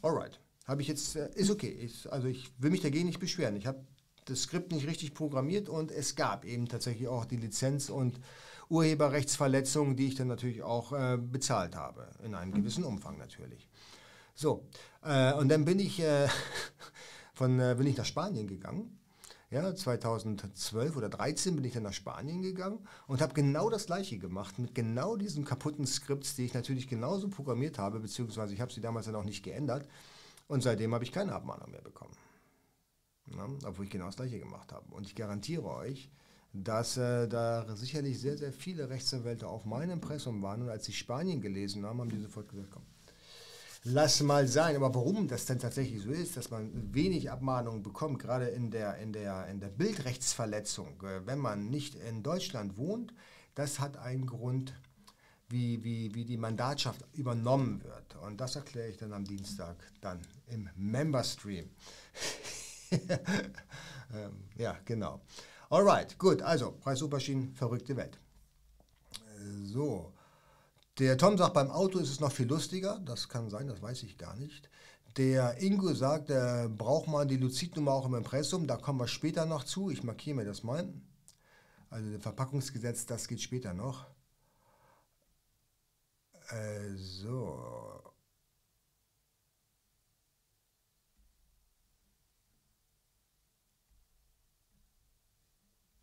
[0.02, 0.40] Alright,
[0.72, 1.70] habe ich jetzt, äh, ist okay.
[1.80, 3.56] Ich, also ich will mich dagegen nicht beschweren.
[3.56, 3.84] Ich habe
[4.24, 8.18] das Skript nicht richtig programmiert und es gab eben tatsächlich auch die Lizenz- und
[8.68, 12.08] Urheberrechtsverletzungen, die ich dann natürlich auch äh, bezahlt habe.
[12.24, 13.68] In einem gewissen Umfang natürlich.
[14.34, 14.66] So,
[15.04, 16.28] äh, und dann bin ich, äh,
[17.34, 18.98] von, äh, bin ich nach Spanien gegangen.
[19.50, 24.16] Ja, 2012 oder 2013 bin ich dann nach Spanien gegangen und habe genau das gleiche
[24.16, 28.72] gemacht mit genau diesen kaputten Skripts, die ich natürlich genauso programmiert habe, beziehungsweise ich habe
[28.72, 29.86] sie damals dann auch nicht geändert.
[30.48, 32.16] Und seitdem habe ich keine Abmahnung mehr bekommen.
[33.30, 34.92] Ja, obwohl ich genau das gleiche gemacht habe.
[34.94, 36.10] Und ich garantiere euch,
[36.52, 40.62] dass äh, da sicherlich sehr, sehr viele Rechtsanwälte auf meinem Impressum waren.
[40.62, 42.82] Und als sie Spanien gelesen haben, haben die sofort gesagt, komm,
[43.84, 44.76] lass mal sein.
[44.76, 48.98] Aber warum das denn tatsächlich so ist, dass man wenig Abmahnungen bekommt, gerade in der,
[48.98, 53.14] in der, in der Bildrechtsverletzung, äh, wenn man nicht in Deutschland wohnt,
[53.54, 54.74] das hat einen Grund,
[55.52, 58.16] wie, wie, wie die Mandatschaft übernommen wird.
[58.22, 61.68] Und das erkläre ich dann am Dienstag dann im Member-Stream.
[62.90, 65.20] ähm, ja, genau.
[65.68, 68.18] Alright, gut, also Preissuperschienen, verrückte Welt.
[69.64, 70.12] So,
[70.98, 72.98] der Tom sagt, beim Auto ist es noch viel lustiger.
[73.04, 74.70] Das kann sein, das weiß ich gar nicht.
[75.16, 78.66] Der Ingo sagt, er braucht mal die Luzidnummer auch im Impressum.
[78.66, 79.90] Da kommen wir später noch zu.
[79.90, 80.92] Ich markiere mir das mal.
[81.90, 84.06] Also das Verpackungsgesetz, das geht später noch.
[86.52, 88.02] Äh, so.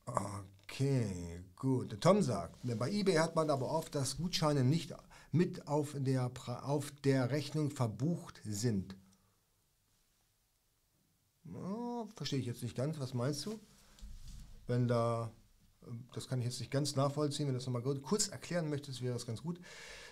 [0.05, 1.99] Okay, gut.
[2.01, 4.93] Tom sagt, bei eBay hat man aber oft, dass Gutscheine nicht
[5.31, 6.31] mit auf der,
[6.63, 8.95] auf der Rechnung verbucht sind.
[11.53, 12.99] Oh, verstehe ich jetzt nicht ganz.
[12.99, 13.59] Was meinst du?
[14.67, 15.31] Wenn da,
[16.13, 19.13] das kann ich jetzt nicht ganz nachvollziehen, wenn du das nochmal kurz erklären möchtest, wäre
[19.13, 19.59] das ganz gut.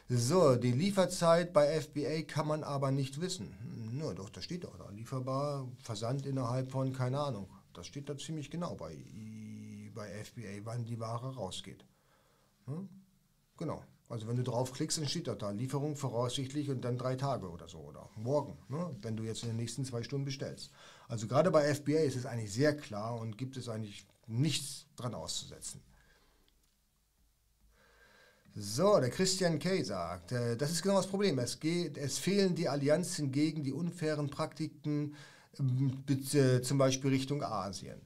[0.10, 3.54] So, die Lieferzeit bei FBA kann man aber nicht wissen.
[4.00, 4.90] Ja, doch, das steht doch da.
[4.92, 7.50] Lieferbar, Versand innerhalb von, keine Ahnung.
[7.74, 8.96] Das steht da ziemlich genau bei,
[9.94, 11.84] bei FBA, wann die Ware rausgeht.
[12.68, 12.88] Hm?
[13.58, 13.84] Genau.
[14.08, 17.68] Also wenn du draufklickst, dann steht da da Lieferung voraussichtlich und dann drei Tage oder
[17.68, 18.96] so oder morgen, ne?
[19.02, 20.72] wenn du jetzt in den nächsten zwei Stunden bestellst.
[21.10, 25.14] Also gerade bei FBA ist es eigentlich sehr klar und gibt es eigentlich nichts dran
[25.14, 25.82] auszusetzen.
[28.60, 31.38] So, der Christian Kay sagt, äh, das ist genau das Problem.
[31.38, 35.14] Es, geht, es fehlen die Allianzen gegen die unfairen Praktiken,
[36.34, 38.02] äh, zum Beispiel Richtung Asien.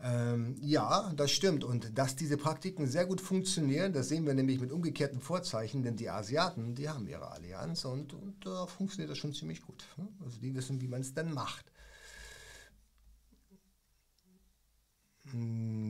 [0.00, 1.64] Ähm, ja, das stimmt.
[1.64, 5.96] Und dass diese Praktiken sehr gut funktionieren, das sehen wir nämlich mit umgekehrten Vorzeichen, denn
[5.96, 9.84] die Asiaten, die haben ihre Allianz und, und da funktioniert das schon ziemlich gut.
[10.24, 11.69] Also die wissen, wie man es dann macht.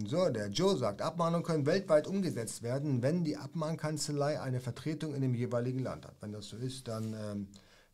[0.06, 5.22] So, der Joe sagt, Abmahnungen können weltweit umgesetzt werden, wenn die Abmahnkanzlei eine Vertretung in
[5.22, 6.16] dem jeweiligen Land hat.
[6.20, 7.48] Wenn das so ist, dann ähm,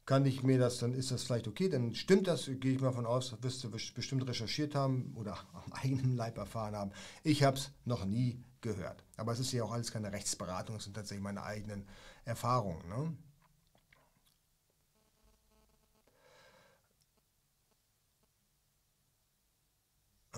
[0.06, 2.92] kann ich mir das, dann ist das vielleicht okay, dann stimmt das, gehe ich mal
[2.92, 6.92] von aus, wirst du bestimmt recherchiert haben oder am eigenen Leib erfahren haben.
[7.24, 9.04] Ich habe es noch nie gehört.
[9.16, 11.87] Aber es ist ja auch alles keine Rechtsberatung, es sind tatsächlich meine eigenen
[12.24, 12.88] Erfahrungen.
[12.88, 13.16] Ne?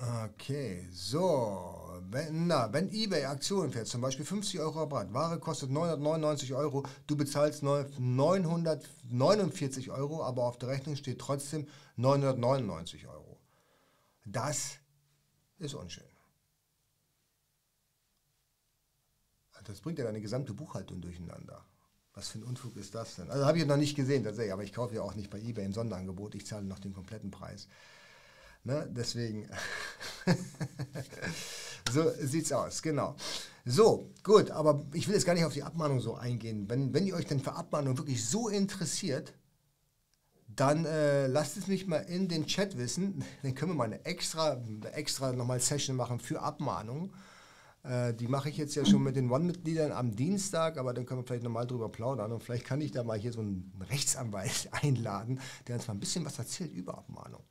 [0.01, 2.01] Okay, so.
[2.11, 6.87] Wenn, na, wenn eBay Aktionen fährt, zum Beispiel 50 Euro Rabatt, Ware kostet 999 Euro,
[7.07, 13.41] du bezahlst 949 Euro, aber auf der Rechnung steht trotzdem 999 Euro.
[14.25, 14.79] Das
[15.59, 16.05] ist unschön.
[19.65, 21.65] Das bringt ja deine gesamte Buchhaltung durcheinander.
[22.15, 23.29] Was für ein Unfug ist das denn?
[23.31, 25.67] Also habe ich noch nicht gesehen tatsächlich, aber ich kaufe ja auch nicht bei eBay
[25.67, 27.69] im Sonderangebot, ich zahle noch den kompletten Preis.
[28.69, 28.87] Ne?
[28.91, 29.49] Deswegen.
[31.91, 33.17] so sieht's aus, genau.
[33.65, 36.69] So, gut, aber ich will jetzt gar nicht auf die Abmahnung so eingehen.
[36.69, 39.33] Wenn, wenn ihr euch denn für Abmahnung wirklich so interessiert,
[40.49, 43.25] dann äh, lasst es mich mal in den Chat wissen.
[43.43, 47.15] Dann können wir mal eine extra, extra nochmal Session machen für Abmahnung.
[47.85, 51.21] Äh, die mache ich jetzt ja schon mit den One-Mitgliedern am Dienstag, aber dann können
[51.21, 54.69] wir vielleicht nochmal drüber plaudern und vielleicht kann ich da mal hier so einen Rechtsanwalt
[54.83, 57.45] einladen, der uns mal ein bisschen was erzählt über Abmahnung.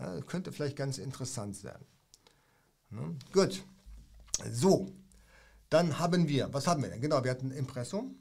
[0.00, 1.84] Ja, könnte vielleicht ganz interessant sein.
[2.90, 3.16] Ne?
[3.32, 3.62] Gut.
[4.50, 4.92] So,
[5.70, 7.00] dann haben wir, was haben wir denn?
[7.00, 8.16] Genau, wir hatten Impressum.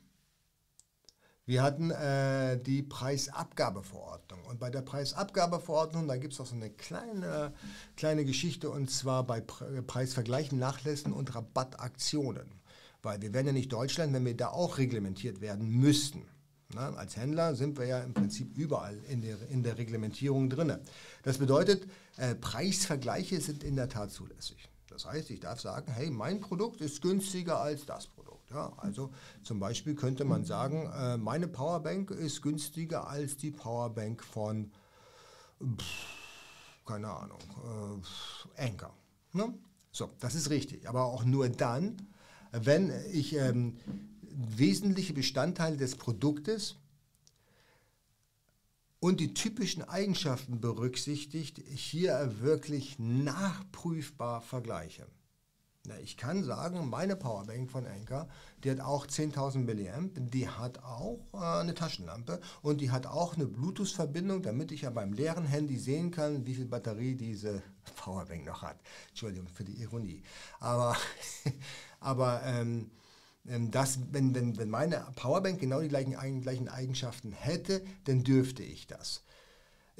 [1.46, 4.44] Wir hatten äh, die Preisabgabeverordnung.
[4.46, 7.54] Und bei der Preisabgabeverordnung, da gibt es auch so eine kleine,
[7.96, 12.60] kleine Geschichte, und zwar bei Pre Preisvergleichen, Nachlässen und Rabattaktionen.
[13.02, 16.26] Weil wir wären ja nicht Deutschland, wenn wir da auch reglementiert werden müssten.
[16.74, 20.78] Na, als Händler sind wir ja im Prinzip überall in der, in der Reglementierung drin.
[21.24, 24.70] Das bedeutet, äh, Preisvergleiche sind in der Tat zulässig.
[24.90, 28.50] Das heißt, ich darf sagen, hey, mein Produkt ist günstiger als das Produkt.
[28.52, 29.12] Ja, also
[29.44, 34.72] zum Beispiel könnte man sagen, äh, meine Powerbank ist günstiger als die Powerbank von,
[35.62, 37.40] pff, keine Ahnung,
[38.58, 38.94] äh, Anker.
[39.34, 39.54] Ne?
[39.92, 40.88] So, das ist richtig.
[40.88, 41.98] Aber auch nur dann,
[42.52, 43.78] wenn ich ähm,
[44.38, 46.76] wesentliche Bestandteile des Produktes
[49.00, 55.08] und die typischen Eigenschaften berücksichtigt, hier wirklich nachprüfbar vergleiche.
[56.04, 58.28] Ich kann sagen, meine Powerbank von Anker,
[58.64, 63.36] die hat auch 10.000 mAh, die hat auch äh, eine Taschenlampe und die hat auch
[63.36, 67.64] eine Bluetooth-Verbindung, damit ich ja beim leeren Handy sehen kann, wie viel Batterie diese
[67.96, 68.78] Powerbank noch hat.
[69.10, 70.24] Entschuldigung für die Ironie.
[70.60, 70.98] Aber,
[72.02, 72.92] aber ähm,
[73.72, 78.88] dass, wenn, wenn, wenn meine Powerbank genau die gleichen, gleichen Eigenschaften hätte, dann dürfte ich
[78.88, 79.24] das.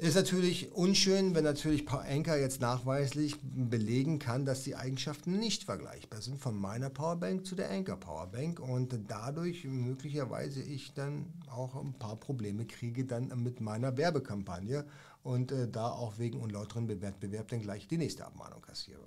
[0.00, 6.22] Ist natürlich unschön, wenn natürlich Anker jetzt nachweislich belegen kann, dass die Eigenschaften nicht vergleichbar
[6.22, 11.94] sind von meiner Powerbank zu der Anker Powerbank und dadurch möglicherweise ich dann auch ein
[11.94, 14.84] paar Probleme kriege dann mit meiner Werbekampagne
[15.24, 19.02] und äh, da auch wegen unlauteren Wettbewerb dann gleich die nächste Abmahnung kassiere.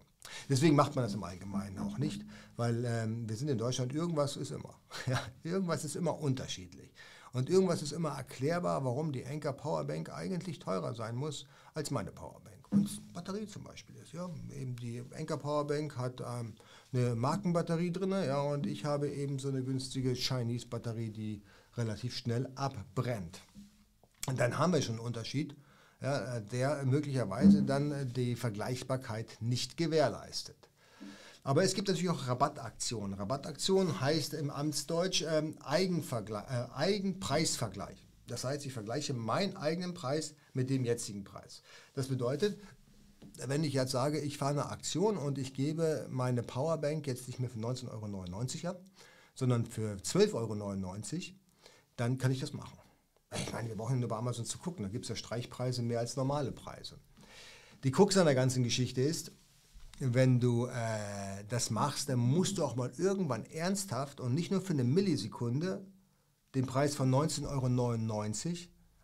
[0.49, 2.23] Deswegen macht man das im Allgemeinen auch nicht,
[2.55, 4.79] weil ähm, wir sind in Deutschland, irgendwas ist immer.
[5.07, 6.93] Ja, irgendwas ist immer unterschiedlich.
[7.33, 12.11] Und irgendwas ist immer erklärbar, warum die Anker Powerbank eigentlich teurer sein muss als meine
[12.11, 12.67] Powerbank.
[12.69, 14.13] Und Batterie zum Beispiel ist.
[14.13, 16.55] Ja, eben die Anker Powerbank hat ähm,
[16.93, 21.41] eine Markenbatterie drin, ja, und ich habe eben so eine günstige Chinese Batterie, die
[21.75, 23.41] relativ schnell abbrennt.
[24.27, 25.55] Und dann haben wir schon einen Unterschied
[26.01, 30.57] ja, der möglicherweise dann die Vergleichbarkeit nicht gewährleistet.
[31.43, 33.15] Aber es gibt natürlich auch Rabattaktionen.
[33.15, 38.07] Rabattaktion heißt im Amtsdeutsch ähm, äh, Eigenpreisvergleich.
[38.27, 41.63] Das heißt, ich vergleiche meinen eigenen Preis mit dem jetzigen Preis.
[41.95, 42.59] Das bedeutet,
[43.47, 47.39] wenn ich jetzt sage, ich fahre eine Aktion und ich gebe meine Powerbank jetzt nicht
[47.39, 48.81] mehr für 19,99 Euro ab,
[49.33, 51.35] sondern für 12,99 Euro,
[51.95, 52.77] dann kann ich das machen.
[53.33, 55.99] Ich meine, wir brauchen nur bei Amazon zu gucken, da gibt es ja Streichpreise mehr
[55.99, 56.97] als normale Preise.
[57.83, 59.31] Die Krux an der ganzen Geschichte ist,
[59.99, 64.61] wenn du äh, das machst, dann musst du auch mal irgendwann ernsthaft und nicht nur
[64.61, 65.85] für eine Millisekunde
[66.55, 68.57] den Preis von 19,99 Euro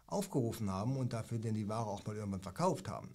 [0.08, 3.14] aufgerufen haben und dafür denn die Ware auch mal irgendwann verkauft haben.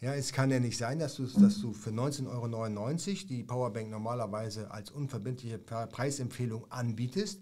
[0.00, 3.90] Ja, es kann ja nicht sein, dass du, dass du für 19,99 Euro die Powerbank
[3.90, 7.40] normalerweise als unverbindliche Preisempfehlung anbietest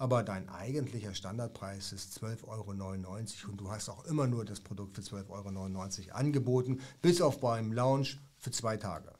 [0.00, 4.96] aber dein eigentlicher Standardpreis ist 12,99 Euro und du hast auch immer nur das Produkt
[4.96, 9.12] für 12,99 Euro angeboten, bis auf beim Launch für zwei Tage.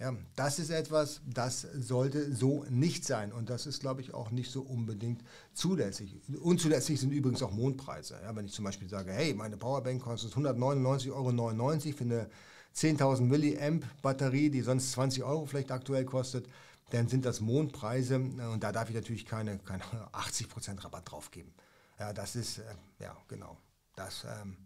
[0.00, 4.30] Ja, das ist etwas, das sollte so nicht sein und das ist, glaube ich, auch
[4.30, 6.16] nicht so unbedingt zulässig.
[6.40, 8.18] Unzulässig sind übrigens auch Mondpreise.
[8.22, 12.30] Ja, wenn ich zum Beispiel sage, hey, meine Powerbank kostet 199,99 Euro für eine
[12.74, 16.48] 10.000 Milliamp Batterie, die sonst 20 Euro vielleicht aktuell kostet,
[16.90, 21.52] dann sind das Mondpreise und da darf ich natürlich keine, keine 80% Rabatt drauf geben.
[21.98, 23.58] Ja, das ist, äh, ja, genau,
[23.96, 24.56] das ähm,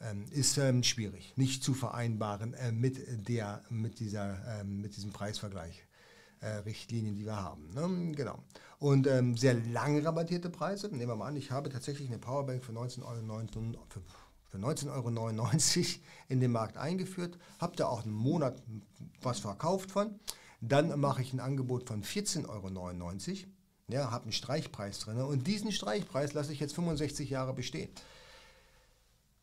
[0.00, 5.12] ähm, ist ähm, schwierig, nicht zu vereinbaren äh, mit, der, mit, dieser, ähm, mit diesem
[5.12, 5.86] Preisvergleich.
[6.42, 7.72] Äh, Richtlinien, die wir haben.
[7.72, 8.16] Ne?
[8.16, 8.36] Genau.
[8.80, 10.88] Und ähm, sehr lang rabattierte Preise.
[10.88, 14.02] Nehmen wir mal an, ich habe tatsächlich eine Powerbank für 19,99 Euro, für,
[14.46, 18.60] für 19,99 Euro in den Markt eingeführt, habe da auch einen Monat
[19.20, 20.18] was verkauft von.
[20.62, 23.48] Dann mache ich ein Angebot von 14,99 Euro.
[23.88, 27.90] Ja, habe einen Streichpreis drin und diesen Streichpreis lasse ich jetzt 65 Jahre bestehen.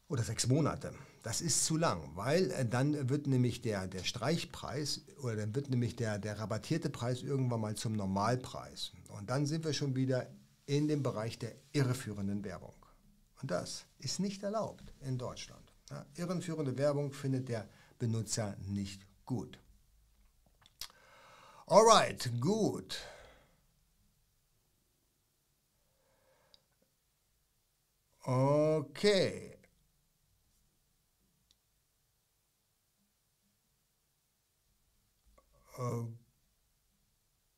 [0.07, 0.93] Oder sechs Monate.
[1.21, 5.69] Das ist zu lang, weil äh, dann wird nämlich der, der Streichpreis oder dann wird
[5.69, 8.93] nämlich der, der rabattierte Preis irgendwann mal zum Normalpreis.
[9.09, 10.27] Und dann sind wir schon wieder
[10.65, 12.73] in dem Bereich der irreführenden Werbung.
[13.41, 15.73] Und das ist nicht erlaubt in Deutschland.
[15.89, 17.67] Ja, irreführende Werbung findet der
[17.99, 19.59] Benutzer nicht gut.
[21.69, 22.97] Alright, gut.
[28.25, 29.55] Okay.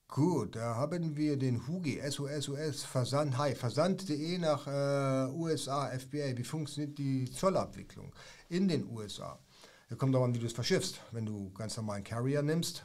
[0.10, 6.38] Gut, da haben wir den Hugi, SOSOS, Versand, hi, versand.de nach äh, USA, FBA.
[6.38, 8.14] Wie funktioniert die Zollabwicklung
[8.50, 9.40] in den USA?
[9.90, 11.00] Da kommt auch an, wie du es verschiffst.
[11.12, 12.84] Wenn du ganz normalen Carrier nimmst,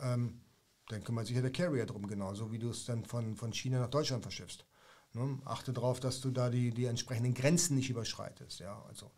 [0.00, 0.40] ähm,
[0.88, 3.80] dann kümmert sich ja der Carrier drum, genauso wie du es dann von, von China
[3.80, 4.64] nach Deutschland verschiffst.
[5.14, 5.38] Ne?
[5.44, 8.60] Achte darauf, dass du da die, die entsprechenden Grenzen nicht überschreitest.
[8.60, 9.10] Ja, also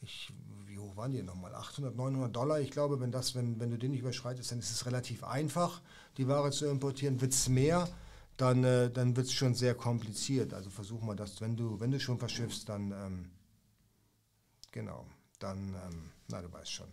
[0.00, 0.32] ich,
[0.66, 1.54] wie hoch waren die nochmal?
[1.54, 2.60] 800, 900 Dollar.
[2.60, 5.80] Ich glaube, wenn, das, wenn, wenn du den nicht überschreitest, dann ist es relativ einfach,
[6.16, 7.20] die Ware zu importieren.
[7.20, 7.88] Wird es mehr,
[8.36, 10.54] dann, äh, dann wird es schon sehr kompliziert.
[10.54, 13.30] Also versuch mal das, wenn du, wenn du schon verschiffst, dann, ähm,
[14.70, 15.06] genau,
[15.40, 16.88] dann, ähm, na, du weißt schon.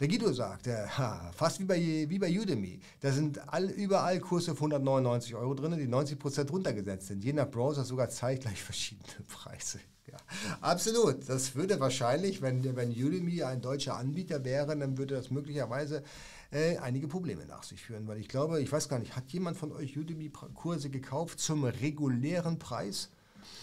[0.00, 4.54] Der Guido sagt, ha, fast wie bei, wie bei Udemy, da sind all, überall Kurse
[4.54, 7.24] für 199 Euro drin, die 90% runtergesetzt sind.
[7.24, 9.78] Je nach Browser sogar zeitgleich verschiedene Preise.
[10.10, 10.18] Ja,
[10.60, 11.28] absolut.
[11.28, 16.02] Das würde wahrscheinlich, wenn, wenn Udemy ein deutscher Anbieter wäre, dann würde das möglicherweise
[16.50, 18.06] äh, einige Probleme nach sich führen.
[18.06, 22.58] Weil ich glaube, ich weiß gar nicht, hat jemand von euch Udemy-Kurse gekauft zum regulären
[22.58, 23.10] Preis?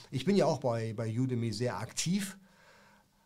[0.10, 2.38] Ich bin ja auch bei, bei Udemy sehr aktiv.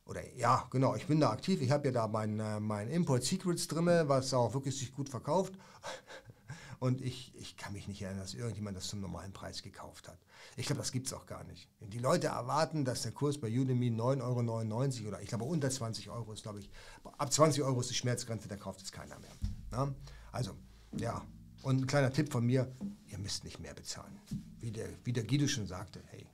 [0.06, 1.62] Oder ja, genau, ich bin da aktiv.
[1.62, 5.10] Ich habe ja da mein, äh, mein Import Secrets drin, was auch wirklich sich gut
[5.10, 5.54] verkauft.
[6.80, 10.20] Und ich, ich kann mich nicht erinnern, dass irgendjemand das zum normalen Preis gekauft hat.
[10.56, 11.68] Ich glaube, das gibt es auch gar nicht.
[11.80, 16.10] Die Leute erwarten, dass der Kurs bei Udemy 9,99 Euro oder ich glaube unter 20
[16.10, 16.70] Euro ist, glaube ich.
[17.18, 19.32] Ab 20 Euro ist die Schmerzgrenze, da kauft es keiner mehr.
[19.72, 19.96] Na?
[20.32, 20.56] Also,
[20.98, 21.26] ja.
[21.64, 22.72] Und ein kleiner Tipp von mir,
[23.08, 24.20] ihr müsst nicht mehr bezahlen.
[24.60, 26.28] Wie der, wie der Guido schon sagte, hey,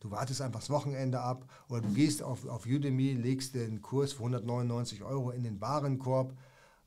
[0.00, 4.12] du wartest einfach das Wochenende ab oder du gehst auf, auf Udemy, legst den Kurs
[4.12, 6.34] für 199 Euro in den Warenkorb,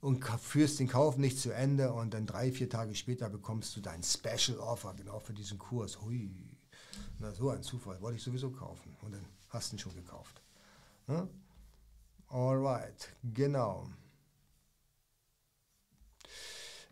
[0.03, 3.79] und führst den Kauf nicht zu Ende und dann drei, vier Tage später bekommst du
[3.79, 6.01] dein Special Offer genau für diesen Kurs.
[6.01, 6.29] Hui,
[7.19, 10.41] na so ein Zufall, wollte ich sowieso kaufen und dann hast du ihn schon gekauft.
[11.07, 11.25] Ne?
[12.27, 13.87] Alright, genau.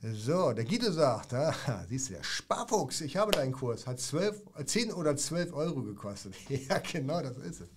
[0.04, 1.54] So, der Guido sagt, ah,
[1.88, 6.34] siehst du, der Sparfuchs, ich habe deinen Kurs, hat 12, 10 oder 12 Euro gekostet.
[6.50, 7.70] ja, genau, das ist es.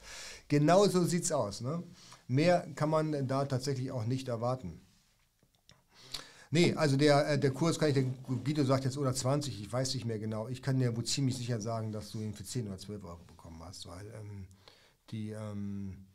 [0.49, 1.61] Genau so sieht es aus.
[1.61, 1.83] Ne?
[2.27, 4.81] Mehr kann man da tatsächlich auch nicht erwarten.
[6.51, 9.71] Nee, also der, äh, der Kurs kann ich, der Guido sagt jetzt oder 20, ich
[9.71, 10.49] weiß nicht mehr genau.
[10.49, 13.25] Ich kann dir wohl ziemlich sicher sagen, dass du ihn für 10 oder 12 Euro
[13.27, 14.47] bekommen hast, weil ähm,
[15.11, 16.07] die, ähm,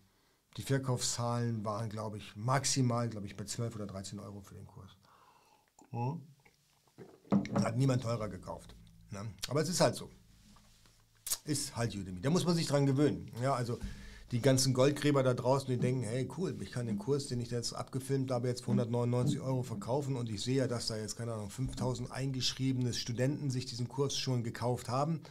[0.58, 4.66] die Verkaufszahlen waren, glaube ich, maximal, glaube ich, bei 12 oder 13 Euro für den
[4.66, 4.99] Kurs.
[5.92, 6.22] Hm?
[7.56, 8.76] Hat niemand teurer gekauft.
[9.12, 9.26] Ne?
[9.48, 10.10] Aber es ist halt so.
[11.46, 12.22] Ist halt Udemy.
[12.22, 13.32] Da muss man sich dran gewöhnen.
[13.42, 13.80] Ja, also
[14.32, 17.50] die ganzen Goldgräber da draußen, die denken, hey cool, ich kann den Kurs, den ich
[17.50, 21.18] jetzt abgefilmt habe, jetzt für 199 Euro verkaufen und ich sehe ja, dass da jetzt,
[21.18, 25.22] keine Ahnung, 5000 eingeschriebene Studenten sich diesen Kurs schon gekauft haben.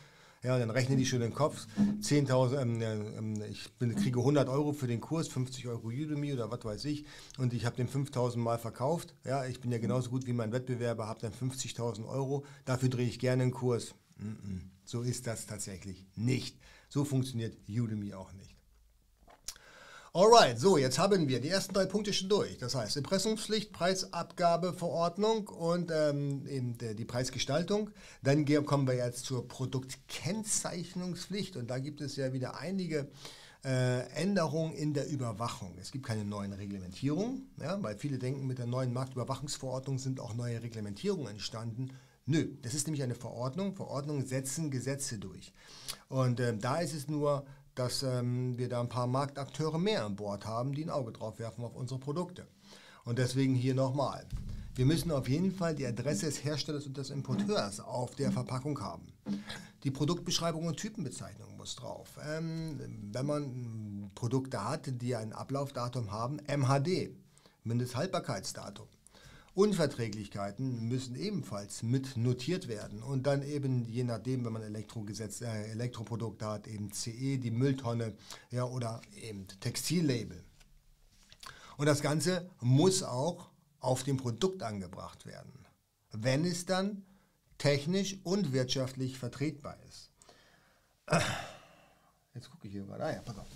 [0.42, 1.66] Ja, dann rechnen die schon den Kopf.
[2.00, 6.50] 10.000, ähm, ähm, ich bin, kriege 100 Euro für den Kurs, 50 Euro Udemy oder
[6.50, 7.04] was weiß ich.
[7.38, 9.14] Und ich habe den 5.000 Mal verkauft.
[9.24, 12.44] Ja, ich bin ja genauso gut wie mein Wettbewerber, habe dann 50.000 Euro.
[12.64, 13.94] Dafür drehe ich gerne einen Kurs.
[14.84, 16.58] So ist das tatsächlich nicht.
[16.88, 18.57] So funktioniert Udemy auch nicht.
[20.14, 22.56] Alright, so jetzt haben wir die ersten drei Punkte schon durch.
[22.56, 27.90] Das heißt Impressumspflicht, Preisabgabeverordnung und ähm, eben die Preisgestaltung.
[28.22, 33.10] Dann kommen wir jetzt zur Produktkennzeichnungspflicht und da gibt es ja wieder einige
[33.66, 35.76] äh, Änderungen in der Überwachung.
[35.78, 40.32] Es gibt keine neuen Reglementierungen, ja, weil viele denken, mit der neuen Marktüberwachungsverordnung sind auch
[40.32, 41.90] neue Reglementierungen entstanden.
[42.24, 43.74] Nö, das ist nämlich eine Verordnung.
[43.74, 45.52] Verordnungen setzen Gesetze durch.
[46.08, 47.44] Und äh, da ist es nur
[47.78, 51.38] dass ähm, wir da ein paar Marktakteure mehr an Bord haben, die ein Auge drauf
[51.38, 52.46] werfen auf unsere Produkte.
[53.04, 54.26] Und deswegen hier nochmal.
[54.74, 58.80] Wir müssen auf jeden Fall die Adresse des Herstellers und des Importeurs auf der Verpackung
[58.80, 59.06] haben.
[59.84, 62.08] Die Produktbeschreibung und Typenbezeichnung muss drauf.
[62.28, 62.80] Ähm,
[63.12, 67.10] wenn man Produkte hat, die ein Ablaufdatum haben, MHD,
[67.64, 68.86] Mindesthaltbarkeitsdatum.
[69.58, 75.72] Unverträglichkeiten müssen ebenfalls mit notiert werden und dann eben je nachdem, wenn man Elektrogesetz, äh,
[75.72, 78.14] Elektroprodukte hat, eben CE, die Mülltonne
[78.52, 80.44] ja, oder eben Textillabel.
[81.76, 85.66] Und das Ganze muss auch auf dem Produkt angebracht werden,
[86.12, 87.04] wenn es dann
[87.58, 90.12] technisch und wirtschaftlich vertretbar ist.
[92.32, 93.04] Jetzt gucke ich hier gerade.
[93.04, 93.48] Ah ja, pass auf.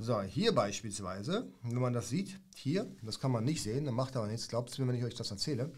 [0.00, 4.16] So, hier beispielsweise, wenn man das sieht, hier, das kann man nicht sehen, dann macht
[4.16, 5.72] aber nichts, glaubt es mir, wenn ich euch das erzähle.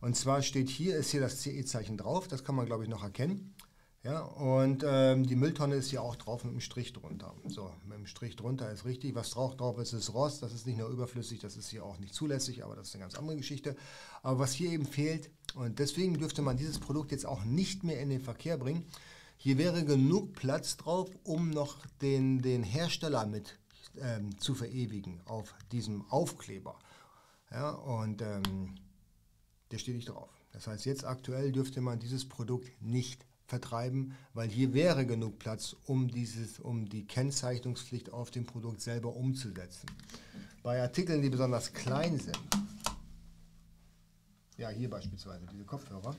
[0.00, 3.02] Und zwar steht hier, ist hier das CE-Zeichen drauf, das kann man glaube ich noch
[3.02, 3.54] erkennen.
[4.02, 7.34] Ja, und ähm, die Mülltonne ist hier auch drauf mit einem Strich drunter.
[7.48, 9.16] So, mit dem Strich drunter ist richtig.
[9.16, 10.44] Was drauf drauf ist, ist Rost.
[10.44, 13.02] Das ist nicht nur überflüssig, das ist hier auch nicht zulässig, aber das ist eine
[13.02, 13.74] ganz andere Geschichte.
[14.22, 18.00] Aber was hier eben fehlt, und deswegen dürfte man dieses Produkt jetzt auch nicht mehr
[18.00, 18.86] in den Verkehr bringen,
[19.38, 23.58] hier wäre genug Platz drauf, um noch den, den Hersteller mit
[24.00, 26.78] ähm, zu verewigen auf diesem Aufkleber.
[27.50, 28.74] Ja, und ähm,
[29.70, 30.30] der steht nicht drauf.
[30.52, 35.76] Das heißt, jetzt aktuell dürfte man dieses Produkt nicht vertreiben, weil hier wäre genug Platz,
[35.84, 39.88] um, dieses, um die Kennzeichnungspflicht auf dem Produkt selber umzusetzen.
[40.62, 42.40] Bei Artikeln, die besonders klein sind,
[44.56, 46.16] ja hier beispielsweise diese Kopfhörer,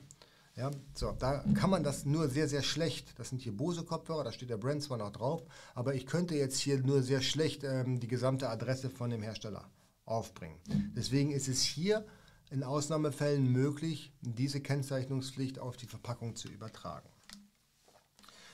[0.58, 3.14] ja, so, da kann man das nur sehr, sehr schlecht.
[3.20, 5.44] Das sind hier Bose-Kopfhörer, da steht der Brand zwar noch drauf,
[5.76, 9.70] aber ich könnte jetzt hier nur sehr schlecht ähm, die gesamte Adresse von dem Hersteller
[10.06, 10.58] aufbringen.
[10.96, 12.06] Deswegen ist es hier
[12.50, 17.10] in Ausnahmefällen möglich, diese Kennzeichnungspflicht auf die Verpackung zu übertragen.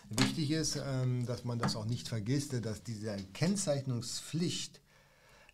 [0.10, 4.82] Wichtig ist, ähm, dass man das auch nicht vergisst, dass diese Kennzeichnungspflicht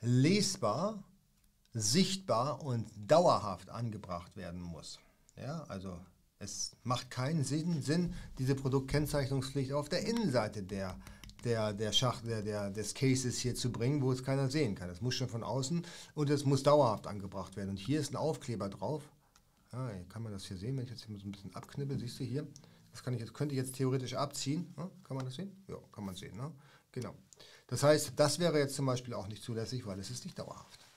[0.02, 1.04] lesbar,
[1.74, 5.00] sichtbar und dauerhaft angebracht werden muss.
[5.38, 6.00] Ja, also
[6.40, 10.98] es macht keinen Sinn, Sinn, diese Produktkennzeichnungspflicht auf der Innenseite der,
[11.44, 14.88] der, der Schacht, der, der, des Cases hier zu bringen, wo es keiner sehen kann.
[14.88, 15.86] Das muss schon von außen
[16.16, 17.72] und es muss dauerhaft angebracht werden.
[17.72, 19.04] Und hier ist ein Aufkleber drauf.
[19.74, 22.20] Ja, kann man das hier sehen, wenn ich jetzt hier so ein bisschen abknibbel, siehst
[22.20, 22.48] du hier?
[22.92, 24.74] Das kann ich jetzt, könnte ich jetzt theoretisch abziehen.
[24.78, 24.90] Ne?
[25.04, 25.52] Kann man das sehen?
[25.68, 26.36] Ja, kann man sehen.
[26.38, 26.52] Ne?
[26.92, 27.14] Genau.
[27.68, 30.88] Das heißt, das wäre jetzt zum Beispiel auch nicht zulässig, weil es ist nicht dauerhaft.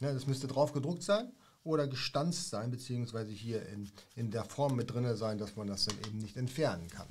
[0.00, 1.32] Ja, das müsste drauf gedruckt sein
[1.68, 5.84] oder gestanzt sein, beziehungsweise hier in, in der Form mit drin sein, dass man das
[5.84, 7.06] dann eben nicht entfernen kann.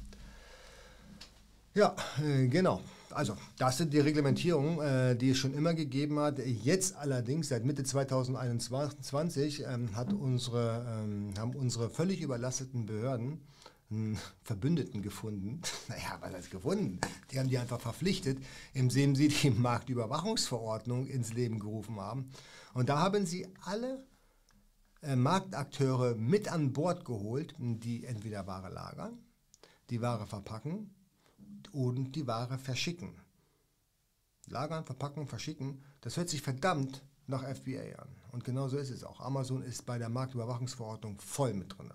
[1.76, 1.96] Ja,
[2.26, 2.82] äh, genau.
[3.12, 6.40] Also, das sind die Reglementierungen, äh, die es schon immer gegeben hat.
[6.40, 13.42] Jetzt allerdings, seit Mitte 2021, ähm, hat unsere, ähm, haben unsere völlig überlasteten Behörden
[13.92, 15.62] einen Verbündeten gefunden.
[15.88, 17.00] Naja, was heißt gefunden?
[17.32, 18.40] Die haben die einfach verpflichtet,
[18.74, 22.32] indem sie die Marktüberwachungsverordnung ins Leben gerufen haben.
[22.74, 24.04] Und da haben sie alle
[25.08, 29.18] äh, Marktakteure mit an Bord geholt, die entweder Ware lagern,
[29.90, 30.94] die Ware verpacken
[31.72, 33.16] und die Ware verschicken.
[34.48, 38.10] Lagern, verpacken, verschicken, das hört sich verdammt nach FBA an.
[38.32, 39.22] Und genau so ist es auch.
[39.22, 41.94] Amazon ist bei der Marktüberwachungsverordnung voll mit drin.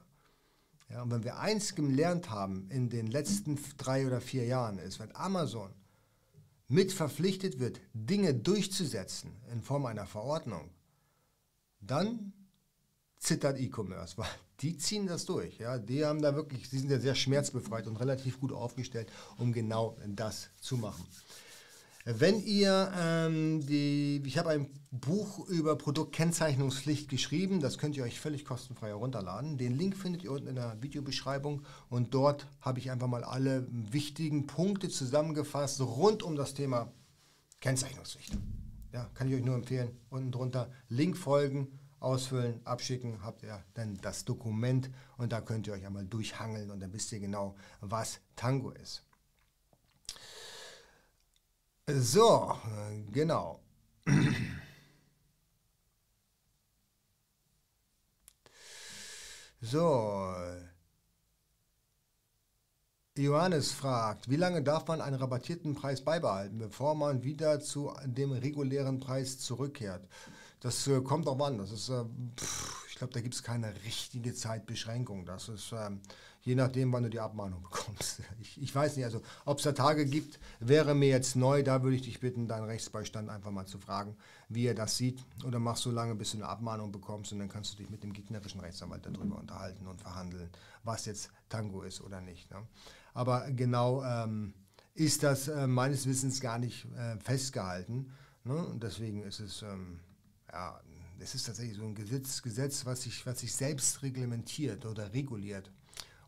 [0.88, 5.00] Ja, und wenn wir eins gelernt haben in den letzten drei oder vier Jahren, ist,
[5.00, 5.70] wenn Amazon
[6.68, 10.70] mit verpflichtet wird, Dinge durchzusetzen in Form einer Verordnung,
[11.80, 12.32] dann
[13.22, 14.28] zittert E-Commerce, weil
[14.60, 15.58] die ziehen das durch.
[15.58, 15.78] Ja?
[15.78, 19.96] Die haben da wirklich, die sind ja sehr schmerzbefreit und relativ gut aufgestellt, um genau
[20.06, 21.04] das zu machen.
[22.04, 28.18] Wenn ihr ähm, die, ich habe ein Buch über Produktkennzeichnungspflicht geschrieben, das könnt ihr euch
[28.18, 29.56] völlig kostenfrei herunterladen.
[29.56, 33.68] Den Link findet ihr unten in der Videobeschreibung und dort habe ich einfach mal alle
[33.70, 36.92] wichtigen Punkte zusammengefasst rund um das Thema
[37.60, 38.36] Kennzeichnungspflicht.
[38.92, 39.96] Ja, kann ich euch nur empfehlen.
[40.10, 41.68] Unten drunter Link folgen,
[42.02, 46.80] ausfüllen, abschicken, habt ihr dann das Dokument und da könnt ihr euch einmal durchhangeln und
[46.80, 49.04] dann wisst ihr genau, was Tango ist.
[51.88, 52.56] So,
[53.10, 53.60] genau.
[59.60, 60.34] So.
[63.16, 68.32] Johannes fragt, wie lange darf man einen rabattierten Preis beibehalten, bevor man wieder zu dem
[68.32, 70.08] regulären Preis zurückkehrt?
[70.62, 71.58] Das äh, kommt auch an.
[71.58, 72.04] Das ist, äh,
[72.36, 75.26] pff, ich glaube, da gibt es keine richtige Zeitbeschränkung.
[75.26, 75.90] Das ist äh,
[76.42, 78.22] je nachdem, wann du die Abmahnung bekommst.
[78.40, 81.64] Ich, ich weiß nicht, also ob es da Tage gibt, wäre mir jetzt neu.
[81.64, 84.16] Da würde ich dich bitten, deinen Rechtsbeistand einfach mal zu fragen,
[84.48, 85.24] wie er das sieht.
[85.44, 88.04] Oder mach so lange, bis du eine Abmahnung bekommst und dann kannst du dich mit
[88.04, 90.48] dem gegnerischen Rechtsanwalt darüber unterhalten und verhandeln,
[90.84, 92.52] was jetzt Tango ist oder nicht.
[92.52, 92.58] Ne?
[93.14, 94.54] Aber genau ähm,
[94.94, 98.12] ist das äh, meines Wissens gar nicht äh, festgehalten.
[98.44, 98.54] Ne?
[98.54, 99.98] Und deswegen ist es, ähm,
[100.52, 100.80] ja,
[101.18, 105.70] es ist tatsächlich so ein Gesetz, Gesetz was, sich, was sich selbst reglementiert oder reguliert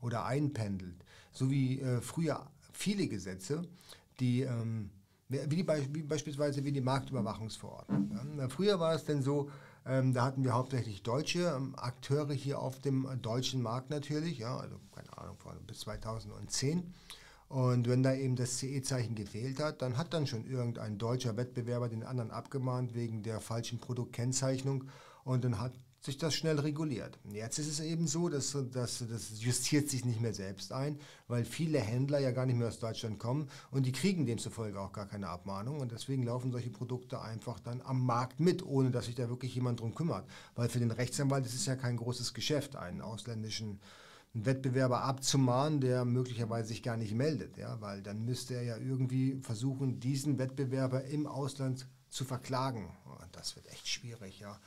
[0.01, 1.05] oder einpendelt.
[1.33, 3.63] So wie äh, früher viele Gesetze,
[4.21, 4.91] die, ähm,
[5.29, 8.39] wie, die wie beispielsweise wie die Marktüberwachungsverordnung.
[8.39, 8.49] Ja.
[8.49, 9.51] Früher war es denn so,
[9.87, 14.57] ähm, da hatten wir hauptsächlich deutsche ähm, Akteure hier auf dem deutschen Markt natürlich, ja,
[14.57, 16.95] also keine Ahnung, von, bis 2010.
[17.55, 21.89] Und wenn da eben das CE-Zeichen gefehlt hat, dann hat dann schon irgendein deutscher Wettbewerber
[21.89, 24.89] den anderen abgemahnt wegen der falschen Produktkennzeichnung
[25.23, 27.17] und dann hat sich das schnell reguliert.
[27.31, 30.99] Jetzt ist es eben so, dass, dass das justiert sich nicht mehr selbst ein,
[31.29, 34.93] weil viele Händler ja gar nicht mehr aus Deutschland kommen und die kriegen demzufolge auch
[34.93, 39.07] gar keine Abmahnung und deswegen laufen solche Produkte einfach dann am Markt mit, ohne dass
[39.07, 40.29] sich da wirklich jemand drum kümmert.
[40.57, 43.79] Weil für den Rechtsanwalt ist es ja kein großes Geschäft, einen ausländischen
[44.35, 49.41] Wettbewerber abzumahnen, der möglicherweise sich gar nicht meldet, ja, weil dann müsste er ja irgendwie
[49.41, 52.91] versuchen, diesen Wettbewerber im Ausland zu verklagen.
[53.05, 54.61] Und das wird echt schwierig, ja.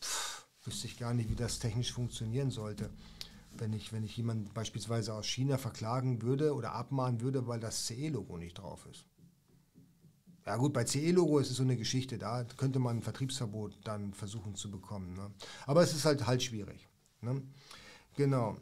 [0.00, 2.90] Pff wüsste ich gar nicht, wie das technisch funktionieren sollte.
[3.58, 7.86] Wenn ich, wenn ich jemanden beispielsweise aus China verklagen würde oder abmahnen würde, weil das
[7.86, 9.04] CE-Logo nicht drauf ist.
[10.46, 14.14] Ja gut, bei CE-Logo ist es so eine Geschichte, da könnte man ein Vertriebsverbot dann
[14.14, 15.12] versuchen zu bekommen.
[15.14, 15.30] Ne?
[15.66, 16.88] Aber es ist halt halt schwierig.
[17.20, 17.42] Ne?
[18.16, 18.56] Genau.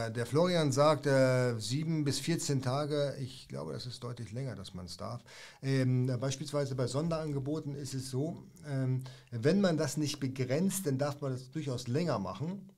[0.00, 3.14] Äh, der Florian sagt äh, 7 bis 14 Tage.
[3.20, 5.22] Ich glaube, das ist deutlich länger, dass man es darf.
[5.62, 11.20] Ähm, beispielsweise bei Sonderangeboten ist es so, ähm, wenn man das nicht begrenzt, dann darf
[11.20, 12.70] man das durchaus länger machen.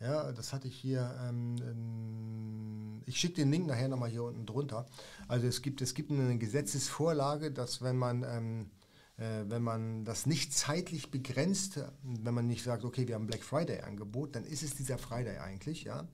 [0.00, 1.14] Ja, das hatte ich hier.
[1.28, 4.86] Ähm, ich schicke den Link nachher nochmal hier unten drunter.
[5.28, 8.70] Also es gibt, es gibt eine Gesetzesvorlage, dass wenn man ähm,
[9.18, 13.42] äh, wenn man das nicht zeitlich begrenzt, wenn man nicht sagt, okay, wir haben Black
[13.42, 16.06] Friday Angebot, dann ist es dieser Friday eigentlich, ja.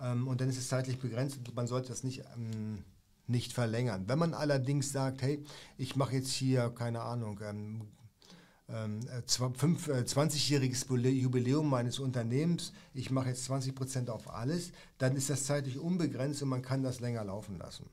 [0.00, 2.84] Ähm, und dann ist es zeitlich begrenzt und man sollte das nicht, ähm,
[3.26, 4.04] nicht verlängern.
[4.06, 5.44] Wenn man allerdings sagt, hey,
[5.76, 7.82] ich mache jetzt hier, keine Ahnung, ähm,
[8.68, 15.78] 20-jähriges äh, Jubiläum meines Unternehmens, ich mache jetzt 20% auf alles, dann ist das zeitlich
[15.78, 17.86] unbegrenzt und man kann das länger laufen lassen.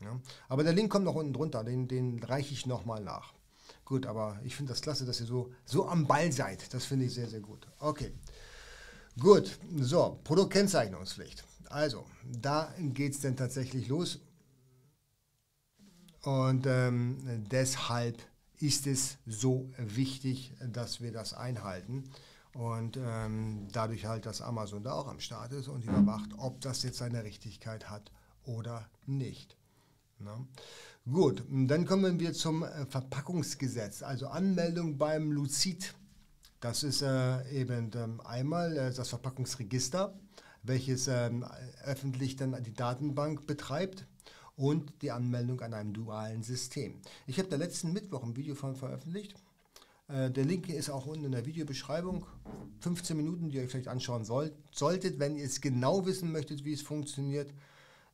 [0.00, 0.20] Ja.
[0.48, 3.32] Aber der Link kommt noch unten drunter, den, den reiche ich nochmal nach.
[3.86, 6.74] Gut, aber ich finde das klasse, dass ihr so, so am Ball seid.
[6.74, 7.66] Das finde ich sehr, sehr gut.
[7.78, 8.12] Okay.
[9.18, 11.44] Gut, so, Produktkennzeichnungspflicht.
[11.70, 14.20] Also, da geht es dann tatsächlich los.
[16.22, 18.18] Und ähm, deshalb
[18.58, 22.04] ist es so wichtig, dass wir das einhalten.
[22.54, 26.82] Und ähm, dadurch halt, dass Amazon da auch am Start ist und überwacht, ob das
[26.82, 28.10] jetzt seine Richtigkeit hat
[28.44, 29.56] oder nicht.
[30.18, 30.46] Na?
[31.04, 35.94] Gut, dann kommen wir zum äh, Verpackungsgesetz, also Anmeldung beim Luzid.
[36.64, 40.18] Das ist äh, eben ähm, einmal äh, das Verpackungsregister,
[40.62, 41.44] welches ähm,
[41.84, 44.06] öffentlich dann die Datenbank betreibt
[44.56, 47.02] und die Anmeldung an einem dualen System.
[47.26, 49.34] Ich habe da letzten Mittwoch ein Video von veröffentlicht.
[50.08, 52.24] Äh, der Link ist auch unten in der Videobeschreibung.
[52.80, 56.64] 15 Minuten, die ihr euch vielleicht anschauen sollt, solltet, wenn ihr es genau wissen möchtet,
[56.64, 57.52] wie es funktioniert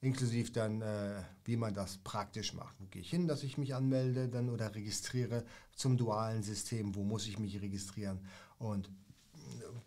[0.00, 2.74] inklusive dann, äh, wie man das praktisch macht.
[2.80, 5.44] Wo gehe ich hin, dass ich mich anmelde dann oder registriere
[5.74, 8.20] zum dualen System, wo muss ich mich registrieren
[8.58, 8.90] und äh,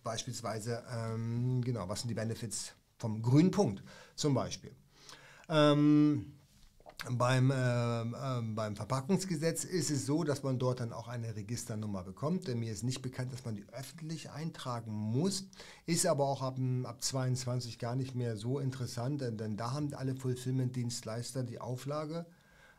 [0.03, 3.83] beispielsweise, ähm, genau, was sind die Benefits vom grünen Punkt
[4.15, 4.75] zum Beispiel.
[5.49, 6.33] Ähm,
[7.11, 12.03] beim, äh, äh, beim Verpackungsgesetz ist es so, dass man dort dann auch eine Registernummer
[12.03, 12.47] bekommt.
[12.47, 15.47] Denn mir ist nicht bekannt, dass man die öffentlich eintragen muss.
[15.85, 19.93] Ist aber auch ab, ab 22 gar nicht mehr so interessant, denn, denn da haben
[19.93, 22.25] alle Fulfillment-Dienstleister die Auflage,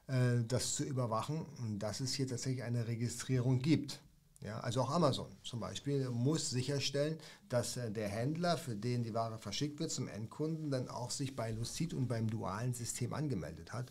[0.07, 1.47] äh, das zu überwachen,
[1.79, 4.01] dass es hier tatsächlich eine Registrierung gibt.
[4.45, 7.19] Ja, also auch Amazon zum Beispiel muss sicherstellen,
[7.49, 11.35] dass äh, der Händler, für den die Ware verschickt wird zum Endkunden, dann auch sich
[11.35, 13.91] bei Lucid und beim dualen System angemeldet hat,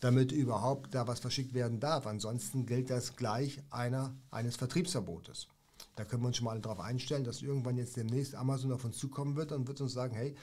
[0.00, 2.06] damit überhaupt da was verschickt werden darf.
[2.06, 5.48] Ansonsten gilt das gleich einer, eines Vertriebsverbotes.
[5.96, 8.98] Da können wir uns schon mal darauf einstellen, dass irgendwann jetzt demnächst Amazon auf uns
[8.98, 10.34] zukommen wird und wird uns sagen, hey,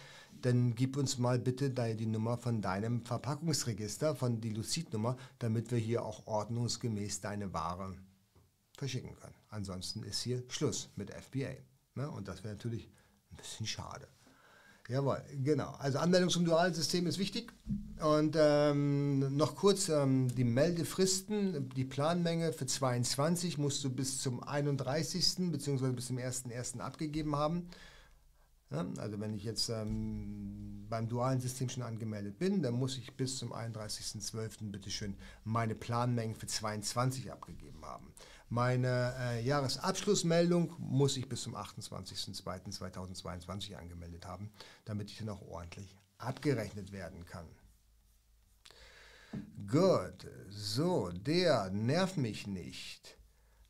[0.41, 5.77] dann gib uns mal bitte die Nummer von deinem Verpackungsregister, von die Lucid-Nummer, damit wir
[5.77, 7.93] hier auch ordnungsgemäß deine Ware
[8.75, 9.40] verschicken können.
[9.51, 11.55] Ansonsten ist hier Schluss mit FBA.
[11.95, 12.09] Ne?
[12.09, 12.89] Und das wäre natürlich
[13.31, 14.07] ein bisschen schade.
[14.87, 15.71] Jawohl, genau.
[15.77, 17.51] Also Anmeldung zum dualen System ist wichtig.
[18.01, 24.41] Und ähm, noch kurz ähm, die Meldefristen, die Planmenge für 22 musst du bis zum
[24.41, 25.51] 31.
[25.51, 25.91] bzw.
[25.91, 26.79] bis zum 1.1.
[26.79, 27.69] abgegeben haben.
[28.71, 33.15] Ja, also wenn ich jetzt ähm, beim dualen System schon angemeldet bin, dann muss ich
[33.17, 34.71] bis zum 31.12.
[34.71, 38.13] bitte schön meine Planmengen für 22 abgegeben haben.
[38.51, 44.51] Meine äh, Jahresabschlussmeldung muss ich bis zum 28.02.2022 angemeldet haben,
[44.83, 47.47] damit ich dann auch ordentlich abgerechnet werden kann.
[49.65, 53.17] Gut, so, der nervt mich nicht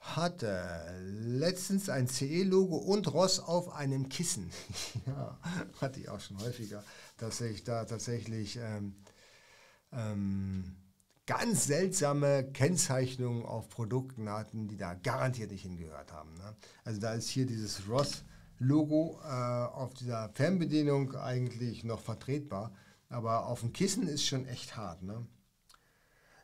[0.02, 4.50] hatte letztens ein CE-Logo und Ross auf einem Kissen.
[5.06, 5.40] ja,
[5.80, 6.84] hatte ich auch schon häufiger,
[7.18, 8.96] dass ich da tatsächlich ähm,
[9.92, 10.76] ähm,
[11.32, 16.34] ganz seltsame Kennzeichnungen auf Produkten hatten, die da garantiert nicht hingehört haben.
[16.34, 16.58] Ne?
[16.84, 22.74] Also da ist hier dieses Ross-Logo äh, auf dieser Fernbedienung eigentlich noch vertretbar,
[23.08, 25.04] aber auf dem Kissen ist schon echt hart.
[25.04, 25.26] Ne?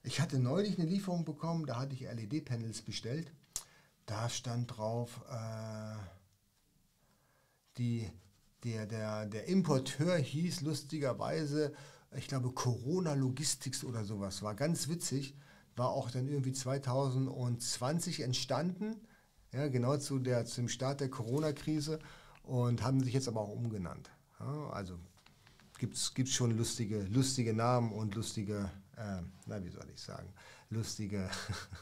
[0.04, 3.34] Ich hatte neulich eine Lieferung bekommen, da hatte ich LED-Panels bestellt.
[4.06, 5.98] Da stand drauf, äh,
[7.78, 8.10] die,
[8.64, 11.74] der, der, der Importeur hieß lustigerweise
[12.16, 14.42] ich glaube, Corona Logistics oder sowas.
[14.42, 15.36] War ganz witzig.
[15.76, 18.96] War auch dann irgendwie 2020 entstanden.
[19.54, 22.00] Ja, genau zu der, zum Start der Corona-Krise
[22.44, 24.10] und haben sich jetzt aber auch umgenannt.
[24.40, 24.98] Ja, also
[25.78, 30.30] gibt es schon lustige, lustige Namen und lustige, äh, na wie soll ich sagen,
[30.70, 31.30] lustige,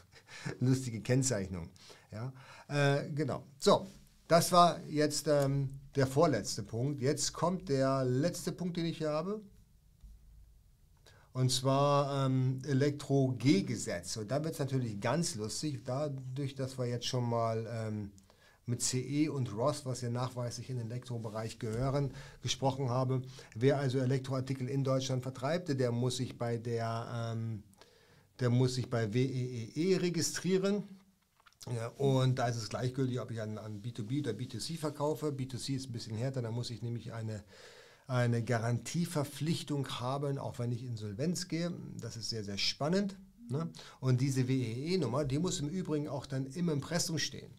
[0.60, 1.70] lustige Kennzeichnungen.
[2.12, 2.32] Ja,
[2.68, 3.44] äh, genau.
[3.58, 3.86] So,
[4.28, 7.00] das war jetzt ähm, der vorletzte Punkt.
[7.00, 9.40] Jetzt kommt der letzte Punkt, den ich hier habe.
[11.36, 14.16] Und zwar ähm, Elektro-G-Gesetz.
[14.16, 18.10] Und da wird es natürlich ganz lustig, dadurch, dass wir jetzt schon mal ähm,
[18.64, 23.20] mit CE und ROS, was ja nachweislich in den Elektrobereich gehören, gesprochen habe.
[23.54, 27.62] Wer also Elektroartikel in Deutschland vertreibt, der muss sich bei der ähm,
[28.40, 30.84] der muss sich bei WEEE e registrieren.
[31.74, 35.26] Ja, und da ist es gleichgültig, ob ich an, an B2B oder B2C verkaufe.
[35.26, 37.44] B2C ist ein bisschen härter, da muss ich nämlich eine,
[38.06, 41.72] eine Garantieverpflichtung haben, auch wenn ich Insolvenz gehe.
[42.00, 43.16] Das ist sehr, sehr spannend.
[43.48, 43.68] Ne?
[44.00, 47.50] Und diese WEE-Nummer, die muss im Übrigen auch dann im Impressum stehen.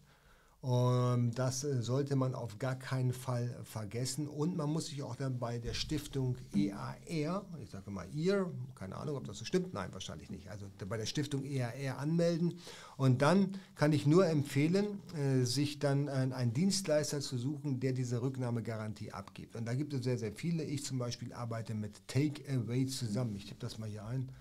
[0.60, 4.26] Und das äh, sollte man auf gar keinen Fall vergessen.
[4.26, 8.96] Und man muss sich auch dann bei der Stiftung EAR, ich sage mal IR, keine
[8.96, 12.58] Ahnung, ob das so stimmt, nein, wahrscheinlich nicht, also bei der Stiftung EAR anmelden.
[12.96, 18.20] Und dann kann ich nur empfehlen, äh, sich dann einen Dienstleister zu suchen, der diese
[18.20, 19.54] Rücknahmegarantie abgibt.
[19.54, 20.64] Und da gibt es sehr, sehr viele.
[20.64, 23.36] Ich zum Beispiel arbeite mit Takeaway zusammen.
[23.36, 24.32] Ich tippe das mal hier ein.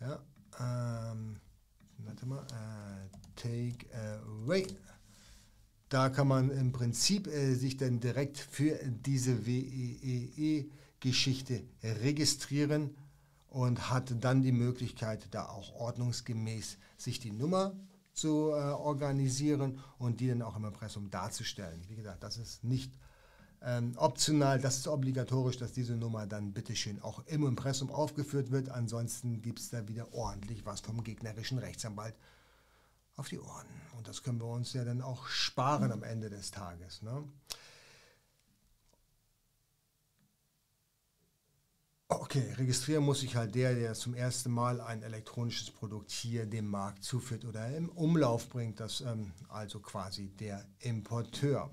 [0.00, 0.20] Ja,
[0.60, 1.36] ähm,
[2.04, 4.66] warte mal, äh, Takeaway.
[5.88, 10.72] Da kann man im Prinzip äh, sich dann direkt für diese WEEE-Geschichte
[11.82, 12.94] registrieren
[13.48, 17.74] und hat dann die Möglichkeit, da auch ordnungsgemäß sich die Nummer
[18.12, 21.82] zu äh, organisieren und die dann auch im Impressum darzustellen.
[21.88, 22.92] Wie gesagt, das ist nicht
[23.62, 28.68] ähm, optional, das ist obligatorisch, dass diese Nummer dann bitteschön auch im Impressum aufgeführt wird.
[28.68, 32.14] Ansonsten gibt es da wieder ordentlich was vom gegnerischen Rechtsanwalt
[33.18, 33.66] auf die Ohren.
[33.96, 37.02] Und das können wir uns ja dann auch sparen am Ende des Tages.
[37.02, 37.24] Ne?
[42.10, 46.66] Okay, registrieren muss sich halt der, der zum ersten Mal ein elektronisches Produkt hier dem
[46.66, 51.70] Markt zuführt oder im Umlauf bringt, das ähm, also quasi der Importeur.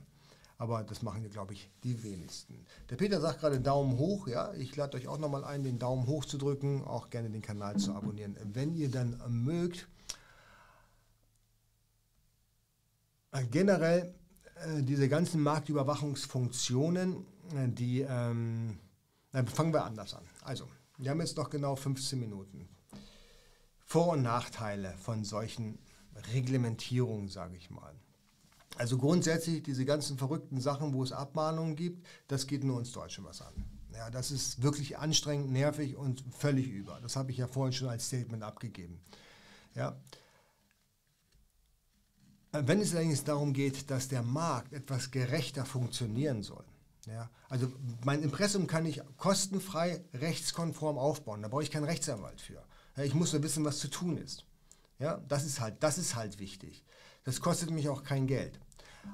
[0.57, 2.65] Aber das machen hier, glaube ich, die wenigsten.
[2.89, 4.27] Der Peter sagt gerade Daumen hoch.
[4.27, 7.41] Ja, ich lade euch auch nochmal ein, den Daumen hoch zu drücken, auch gerne den
[7.41, 9.87] Kanal zu abonnieren, wenn ihr dann mögt.
[13.43, 14.13] Generell
[14.55, 17.25] äh, diese ganzen Marktüberwachungsfunktionen,
[17.55, 18.79] äh, die, ähm,
[19.53, 20.23] fangen wir anders an.
[20.41, 20.67] Also,
[20.97, 22.69] wir haben jetzt noch genau 15 Minuten.
[23.85, 25.77] Vor- und Nachteile von solchen
[26.33, 27.93] Reglementierungen, sage ich mal.
[28.77, 33.23] Also grundsätzlich diese ganzen verrückten Sachen, wo es Abmahnungen gibt, das geht nur uns Deutschen
[33.23, 33.53] was an.
[33.93, 36.99] Ja, das ist wirklich anstrengend, nervig und völlig über.
[37.01, 38.99] Das habe ich ja vorhin schon als Statement abgegeben.
[39.73, 39.97] Ja,
[42.63, 46.65] wenn es allerdings darum geht, dass der Markt etwas gerechter funktionieren soll,
[47.07, 47.71] ja, also
[48.03, 52.63] mein Impressum kann ich kostenfrei rechtskonform aufbauen, da brauche ich keinen Rechtsanwalt für.
[52.97, 54.45] Ich muss nur wissen, was zu tun ist.
[54.99, 56.83] Ja, das ist halt, das ist halt wichtig.
[57.25, 58.59] Das kostet mich auch kein Geld.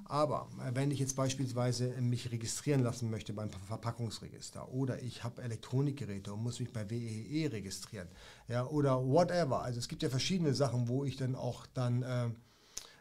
[0.06, 5.42] Aber äh, wenn ich jetzt beispielsweise mich registrieren lassen möchte beim Verpackungsregister oder ich habe
[5.42, 8.08] Elektronikgeräte und muss mich bei WEE e registrieren
[8.48, 12.30] ja, oder whatever, also es gibt ja verschiedene Sachen, wo ich dann auch dann äh,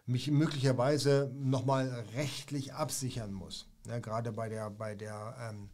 [0.06, 3.66] mich möglicherweise nochmal rechtlich absichern muss.
[3.86, 5.70] Ja, gerade bei der, bei, der, ähm,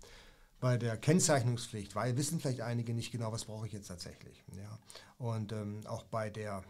[0.61, 4.45] bei der Kennzeichnungspflicht, weil wissen vielleicht einige nicht genau, was brauche ich jetzt tatsächlich.
[4.57, 4.79] Ja.
[5.18, 6.62] Und ähm, auch bei, der,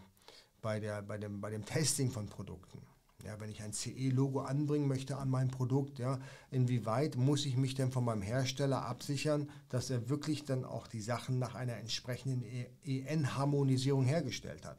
[0.61, 2.81] bei, der, bei, dem, bei dem Testing von Produkten.
[3.25, 6.19] Ja, wenn ich ein CE-Logo anbringen möchte an mein Produkt, ja,
[6.51, 11.01] inwieweit muss ich mich denn von meinem Hersteller absichern, dass er wirklich dann auch die
[11.01, 12.43] Sachen nach einer entsprechenden
[12.83, 14.77] EN-Harmonisierung hergestellt hat.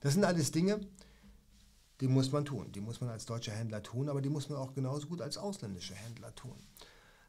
[0.00, 0.80] Das sind alles Dinge,
[2.00, 2.70] die muss man tun.
[2.72, 5.38] Die muss man als deutscher Händler tun, aber die muss man auch genauso gut als
[5.38, 6.56] ausländischer Händler tun.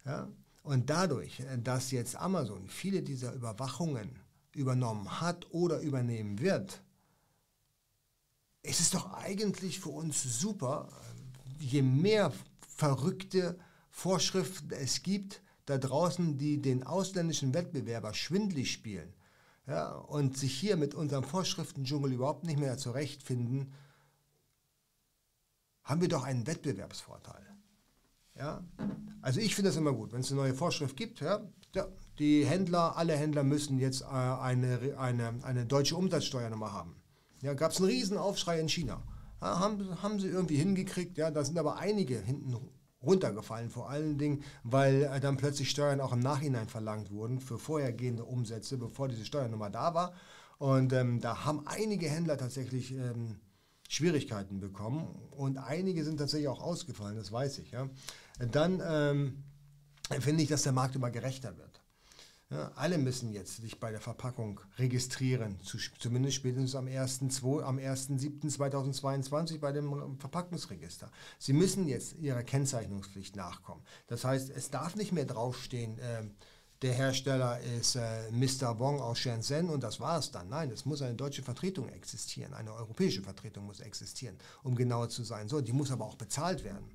[0.05, 0.27] Ja?
[0.63, 4.19] Und dadurch, äh, dass jetzt Amazon viele dieser Überwachungen
[4.53, 6.81] übernommen hat oder übernehmen wird,
[8.63, 12.33] ist es doch eigentlich für uns super, äh, je mehr
[12.67, 13.57] verrückte
[13.89, 19.13] Vorschriften es gibt da draußen, die den ausländischen Wettbewerber schwindlig spielen
[19.67, 23.73] ja, und sich hier mit unserem Vorschriftendschungel überhaupt nicht mehr zurechtfinden,
[25.87, 27.41] haben wir doch einen Wettbewerbsvorteil.
[28.35, 28.63] Ja?
[29.21, 31.21] Also ich finde das immer gut, wenn es eine neue Vorschrift gibt.
[31.21, 31.41] Ja,
[32.19, 36.95] die Händler, alle Händler müssen jetzt äh, eine, eine, eine deutsche Umsatzsteuernummer haben.
[37.41, 39.01] Ja, Gab es einen riesen Aufschrei in China.
[39.41, 41.17] Ja, haben, haben sie irgendwie hingekriegt.
[41.17, 42.55] Ja, da sind aber einige hinten
[43.01, 47.57] runtergefallen, vor allen Dingen, weil äh, dann plötzlich Steuern auch im Nachhinein verlangt wurden für
[47.57, 50.13] vorhergehende Umsätze, bevor diese Steuernummer da war.
[50.57, 53.39] Und ähm, da haben einige Händler tatsächlich ähm,
[53.87, 57.71] Schwierigkeiten bekommen und einige sind tatsächlich auch ausgefallen, das weiß ich.
[57.71, 57.89] Ja.
[58.39, 59.43] Dann ähm,
[60.19, 61.81] finde ich, dass der Markt immer gerechter wird.
[62.49, 69.73] Ja, alle müssen jetzt sich bei der Verpackung registrieren, zu, zumindest spätestens am 1.7.2022 bei
[69.73, 71.11] dem Verpackungsregister.
[71.39, 73.83] Sie müssen jetzt ihrer Kennzeichnungspflicht nachkommen.
[74.07, 76.23] Das heißt, es darf nicht mehr draufstehen, äh,
[76.81, 78.77] der Hersteller ist äh, Mr.
[78.79, 80.49] Wong aus Shenzhen und das war es dann.
[80.49, 85.23] Nein, es muss eine deutsche Vertretung existieren, eine europäische Vertretung muss existieren, um genauer zu
[85.23, 85.49] sein.
[85.49, 86.85] So, die muss aber auch bezahlt werden.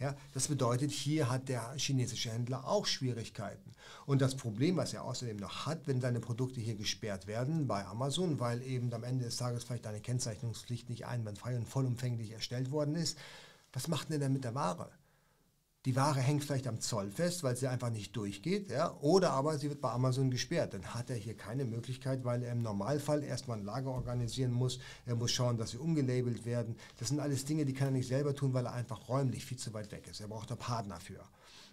[0.00, 3.72] Ja, das bedeutet, hier hat der chinesische Händler auch Schwierigkeiten.
[4.06, 7.84] Und das Problem, was er außerdem noch hat, wenn deine Produkte hier gesperrt werden bei
[7.86, 12.70] Amazon, weil eben am Ende des Tages vielleicht deine Kennzeichnungspflicht nicht einwandfrei und vollumfänglich erstellt
[12.72, 13.16] worden ist,
[13.72, 14.90] was macht denn der mit der Ware?
[15.84, 18.96] Die Ware hängt vielleicht am Zoll fest, weil sie einfach nicht durchgeht, ja?
[19.02, 20.72] oder aber sie wird bei Amazon gesperrt.
[20.72, 24.78] Dann hat er hier keine Möglichkeit, weil er im Normalfall erstmal ein Lager organisieren muss.
[25.04, 26.76] Er muss schauen, dass sie umgelabelt werden.
[26.98, 29.58] Das sind alles Dinge, die kann er nicht selber tun, weil er einfach räumlich viel
[29.58, 30.20] zu weit weg ist.
[30.20, 31.20] Er braucht da Partner für.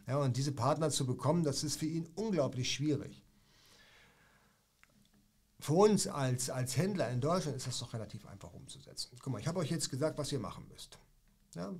[0.07, 3.24] Ja, und diese Partner zu bekommen, das ist für ihn unglaublich schwierig.
[5.62, 9.16] Für uns als, als Händler in Deutschland ist das doch relativ einfach umzusetzen.
[9.22, 10.97] Guck mal, ich habe euch jetzt gesagt, was ihr machen müsst.
[11.55, 11.74] Ja,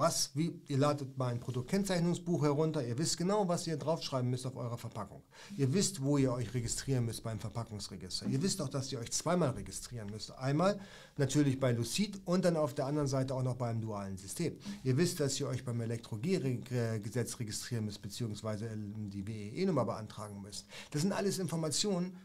[0.00, 4.56] was, wie, ihr ladet mein Produktkennzeichnungsbuch herunter, ihr wisst genau, was ihr draufschreiben müsst auf
[4.56, 5.22] eurer Verpackung.
[5.56, 8.26] Ihr wisst, wo ihr euch registrieren müsst beim Verpackungsregister.
[8.26, 10.32] Ihr wisst auch, dass ihr euch zweimal registrieren müsst.
[10.32, 10.80] Einmal
[11.18, 14.56] natürlich bei Lucid und dann auf der anderen Seite auch noch beim dualen System.
[14.82, 20.64] Ihr wisst, dass ihr euch beim Elektro-G-Gesetz registrieren müsst, beziehungsweise die WEE-Nummer beantragen müsst.
[20.92, 22.16] Das sind alles Informationen,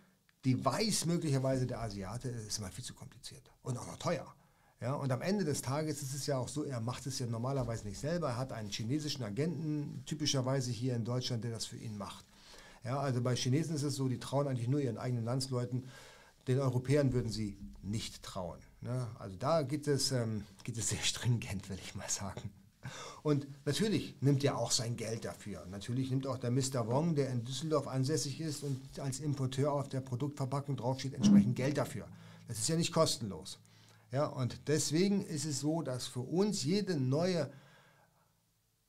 [0.46, 4.34] die weiß möglicherweise der Asiate, ist immer viel zu kompliziert und auch noch teuer.
[4.82, 7.26] Ja, und am Ende des Tages ist es ja auch so, er macht es ja
[7.26, 8.30] normalerweise nicht selber.
[8.30, 12.26] Er hat einen chinesischen Agenten, typischerweise hier in Deutschland, der das für ihn macht.
[12.84, 15.88] Ja, also bei Chinesen ist es so, die trauen eigentlich nur ihren eigenen Landsleuten.
[16.48, 18.60] Den Europäern würden sie nicht trauen.
[18.82, 19.08] Ne?
[19.18, 22.52] Also da geht es, ähm, geht es sehr stringent, will ich mal sagen.
[23.24, 25.66] Und natürlich nimmt er auch sein Geld dafür.
[25.72, 26.86] Natürlich nimmt auch der Mr.
[26.86, 31.80] Wong, der in Düsseldorf ansässig ist und als Importeur auf der Produktverpackung draufsteht, entsprechend Geld
[31.80, 32.08] dafür.
[32.48, 33.58] Das ist ja nicht kostenlos.
[34.16, 37.52] Ja, und deswegen ist es so, dass für uns jede neue,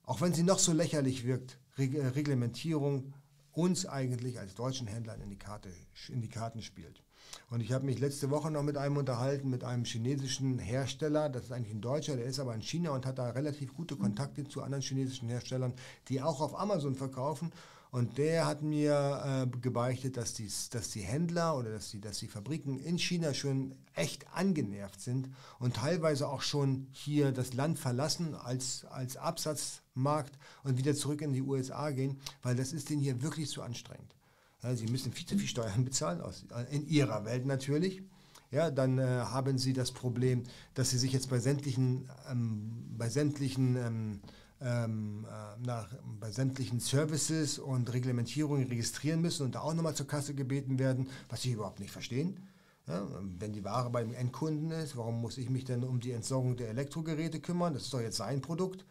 [0.05, 3.13] auch wenn sie noch so lächerlich wirkt, Reglementierung
[3.51, 5.69] uns eigentlich als deutschen Händlern in die, Karte,
[6.11, 7.03] in die Karten spielt.
[7.51, 11.47] Und ich habe mich letzte Woche noch mit einem unterhalten, mit einem chinesischen Hersteller, das
[11.47, 14.47] ist eigentlich ein Deutscher, der ist aber in China und hat da relativ gute Kontakte
[14.47, 15.75] zu anderen chinesischen Herstellern,
[16.07, 17.51] die auch auf Amazon verkaufen.
[17.91, 22.19] Und der hat mir äh, gebeichtet, dass die, dass die Händler oder dass die, dass
[22.19, 27.79] die Fabriken in China schon echt angenervt sind und teilweise auch schon hier das Land
[27.79, 33.01] verlassen als, als Absatzmarkt und wieder zurück in die USA gehen, weil das ist denen
[33.01, 34.15] hier wirklich zu anstrengend.
[34.63, 38.03] Ja, sie müssen viel zu viel Steuern bezahlen, aus, in ihrer Welt natürlich.
[38.51, 43.09] Ja, dann äh, haben sie das Problem, dass sie sich jetzt bei sämtlichen, ähm, bei
[43.09, 44.21] sämtlichen ähm,
[44.61, 45.89] ähm, äh, nach,
[46.21, 51.09] bei sämtlichen Services und Reglementierungen registrieren müssen und da auch nochmal zur Kasse gebeten werden,
[51.29, 52.41] was sie überhaupt nicht verstehen.
[52.87, 53.05] Ja,
[53.39, 56.69] wenn die Ware beim Endkunden ist, warum muss ich mich denn um die Entsorgung der
[56.69, 57.75] Elektrogeräte kümmern?
[57.75, 58.87] Das ist doch jetzt sein Produkt.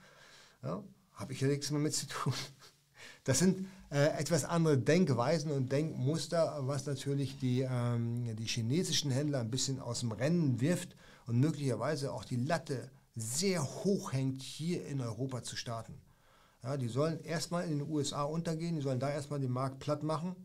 [0.63, 2.34] Ja, Habe ich ja nichts mehr mit zu tun.
[3.24, 9.39] Das sind äh, etwas andere Denkweisen und Denkmuster, was natürlich die, ähm, die chinesischen Händler
[9.39, 10.95] ein bisschen aus dem Rennen wirft
[11.26, 16.01] und möglicherweise auch die Latte sehr hoch hängt, hier in Europa zu starten.
[16.63, 20.03] Ja, die sollen erstmal in den USA untergehen, die sollen da erstmal den Markt platt
[20.03, 20.36] machen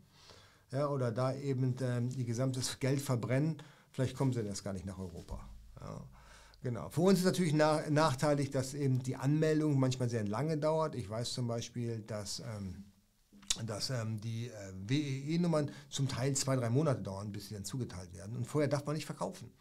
[0.71, 3.61] ja, oder da eben ähm, ihr gesamtes Geld verbrennen.
[3.91, 5.39] Vielleicht kommen sie erst gar nicht nach Europa.
[5.79, 6.01] Ja,
[6.61, 6.89] genau.
[6.89, 10.95] Für uns ist natürlich nach, nachteilig, dass eben die Anmeldung manchmal sehr lange dauert.
[10.95, 12.85] Ich weiß zum Beispiel, dass, ähm,
[13.65, 18.13] dass ähm, die äh, WEE-Nummern zum Teil zwei, drei Monate dauern, bis sie dann zugeteilt
[18.13, 18.37] werden.
[18.37, 19.51] Und vorher darf man nicht verkaufen.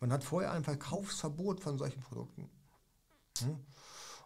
[0.00, 2.50] Man hat vorher ein Verkaufsverbot von solchen Produkten.
[3.42, 3.56] Hm?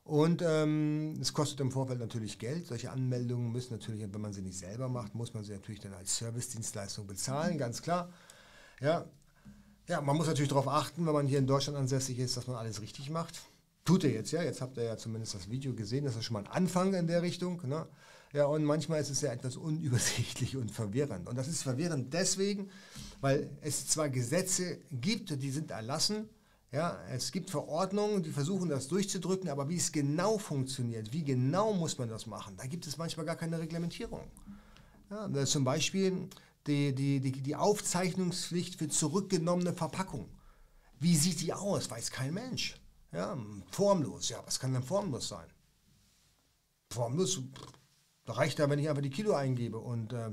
[0.05, 2.67] Und ähm, es kostet im Vorfeld natürlich Geld.
[2.67, 5.95] Solche Anmeldungen müssen natürlich, wenn man sie nicht selber macht, muss man sie natürlich dann
[5.95, 8.13] als Servicedienstleistung bezahlen, ganz klar.
[8.81, 9.05] Ja,
[9.87, 12.57] ja man muss natürlich darauf achten, wenn man hier in Deutschland ansässig ist, dass man
[12.57, 13.43] alles richtig macht.
[13.85, 14.43] Tut er jetzt, ja.
[14.43, 16.05] Jetzt habt ihr ja zumindest das Video gesehen.
[16.05, 17.61] Das ist schon mal ein Anfang in der Richtung.
[17.67, 17.87] Ne?
[18.33, 21.29] Ja, und manchmal ist es ja etwas unübersichtlich und verwirrend.
[21.29, 22.71] Und das ist verwirrend deswegen,
[23.21, 26.29] weil es zwar Gesetze gibt, die sind erlassen,
[26.73, 31.75] ja, es gibt Verordnungen, die versuchen das durchzudrücken, aber wie es genau funktioniert, wie genau
[31.75, 34.23] muss man das machen, da gibt es manchmal gar keine Reglementierung.
[35.11, 36.29] Ja, zum Beispiel
[36.67, 40.31] die, die, die, die Aufzeichnungspflicht für zurückgenommene Verpackung.
[40.99, 41.91] Wie sieht die aus?
[41.91, 42.81] Weiß kein Mensch.
[43.13, 43.37] Ja,
[43.71, 45.47] formlos, ja, was kann denn formlos sein?
[46.91, 47.43] Formlos,
[48.25, 49.79] da reicht ja, wenn ich einfach die Kilo eingebe.
[49.79, 50.29] Und äh,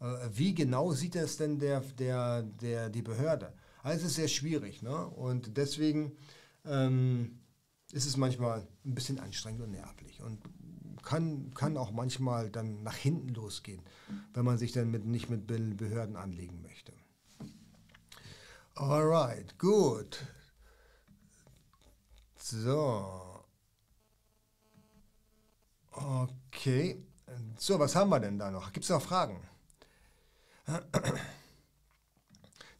[0.00, 3.52] äh wie genau sieht das denn der, der, der, die Behörde?
[3.84, 4.82] Also es ist sehr schwierig.
[4.82, 5.06] Ne?
[5.08, 6.16] Und deswegen
[6.64, 7.38] ähm,
[7.92, 10.22] ist es manchmal ein bisschen anstrengend und nervlich.
[10.22, 10.40] Und
[11.02, 13.82] kann, kann auch manchmal dann nach hinten losgehen,
[14.32, 16.94] wenn man sich dann mit, nicht mit Behörden anlegen möchte.
[18.74, 20.26] Alright, gut.
[22.36, 23.44] So.
[25.90, 27.04] Okay.
[27.58, 28.72] So, was haben wir denn da noch?
[28.72, 29.46] Gibt es noch Fragen?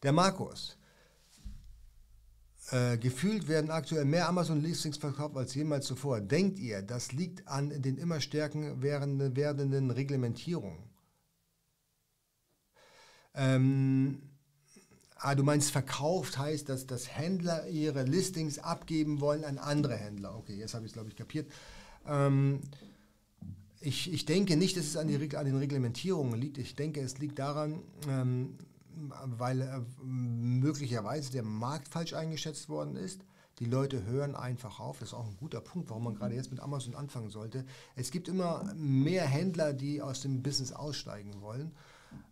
[0.01, 0.77] Der Markus.
[2.71, 6.19] Äh, gefühlt werden aktuell mehr Amazon-Listings verkauft als jemals zuvor.
[6.19, 10.79] Denkt ihr, das liegt an den immer stärker werdenden Reglementierungen?
[13.35, 14.21] Ähm,
[15.17, 20.35] ah, du meinst verkauft heißt, dass, dass Händler ihre Listings abgeben wollen an andere Händler.
[20.35, 21.51] Okay, jetzt habe ich es, glaube ich, kapiert.
[22.07, 22.61] Ähm,
[23.79, 26.57] ich, ich denke nicht, dass es an, die, an den Reglementierungen liegt.
[26.57, 28.57] Ich denke, es liegt daran, ähm,
[29.23, 33.21] weil äh, möglicherweise der Markt falsch eingeschätzt worden ist.
[33.59, 34.99] Die Leute hören einfach auf.
[34.99, 37.65] Das ist auch ein guter Punkt, warum man gerade jetzt mit Amazon anfangen sollte.
[37.95, 41.73] Es gibt immer mehr Händler, die aus dem Business aussteigen wollen.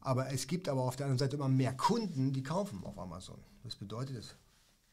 [0.01, 3.39] Aber es gibt aber auf der anderen Seite immer mehr Kunden, die kaufen auf Amazon.
[3.63, 4.35] Das bedeutet es.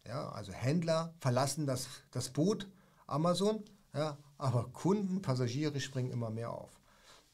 [0.06, 2.68] Ja, also Händler verlassen das, das Boot
[3.06, 6.80] Amazon, ja, aber Kunden, Passagiere springen immer mehr auf.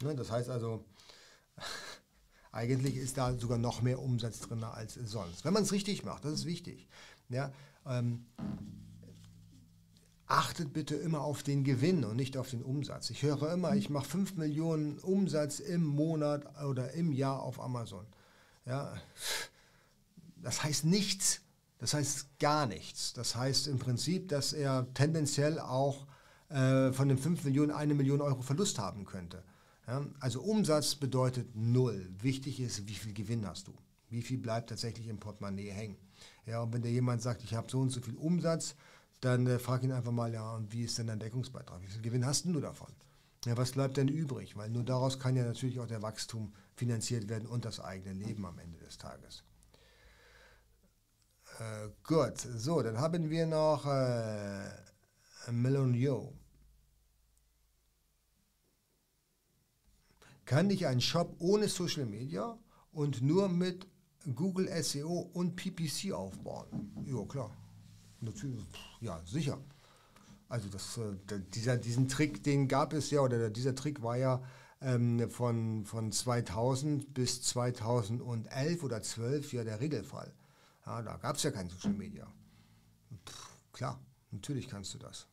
[0.02, 0.84] Ne, das heißt also,
[2.56, 5.44] eigentlich ist da sogar noch mehr Umsatz drin als sonst.
[5.44, 6.88] Wenn man es richtig macht, das ist wichtig.
[7.28, 7.52] Ja,
[7.86, 8.24] ähm,
[10.26, 13.10] achtet bitte immer auf den Gewinn und nicht auf den Umsatz.
[13.10, 18.06] Ich höre immer, ich mache 5 Millionen Umsatz im Monat oder im Jahr auf Amazon.
[18.64, 18.94] Ja,
[20.42, 21.42] das heißt nichts.
[21.78, 23.12] Das heißt gar nichts.
[23.12, 26.06] Das heißt im Prinzip, dass er tendenziell auch
[26.48, 29.44] äh, von den 5 Millionen eine Million Euro Verlust haben könnte.
[29.86, 32.08] Ja, also Umsatz bedeutet null.
[32.20, 33.74] Wichtig ist, wie viel Gewinn hast du?
[34.08, 35.96] Wie viel bleibt tatsächlich im Portemonnaie hängen?
[36.44, 38.74] Ja, und wenn dir jemand sagt, ich habe so und so viel Umsatz,
[39.20, 41.80] dann äh, frag ihn einfach mal, ja, und wie ist denn dein Deckungsbeitrag?
[41.82, 42.92] Wie viel Gewinn hast du davon?
[43.44, 44.56] Ja, was bleibt denn übrig?
[44.56, 48.44] Weil nur daraus kann ja natürlich auch der Wachstum finanziert werden und das eigene Leben
[48.44, 49.44] am Ende des Tages.
[51.58, 54.68] Äh, gut, so, dann haben wir noch äh,
[55.52, 55.94] Melon
[60.46, 62.58] kann ich einen Shop ohne Social Media
[62.92, 63.86] und nur mit
[64.34, 66.92] Google SEO und PPC aufbauen?
[67.04, 67.50] Ja, klar.
[68.20, 68.64] Natürlich,
[69.00, 69.58] ja, sicher.
[70.48, 74.42] Also das, äh, dieser, diesen Trick, den gab es ja, oder dieser Trick war ja
[74.80, 80.32] ähm, von, von 2000 bis 2011 oder 12 ja der Regelfall.
[80.86, 82.32] Ja, da gab es ja kein Social Media.
[83.28, 85.26] Pff, klar, natürlich kannst du das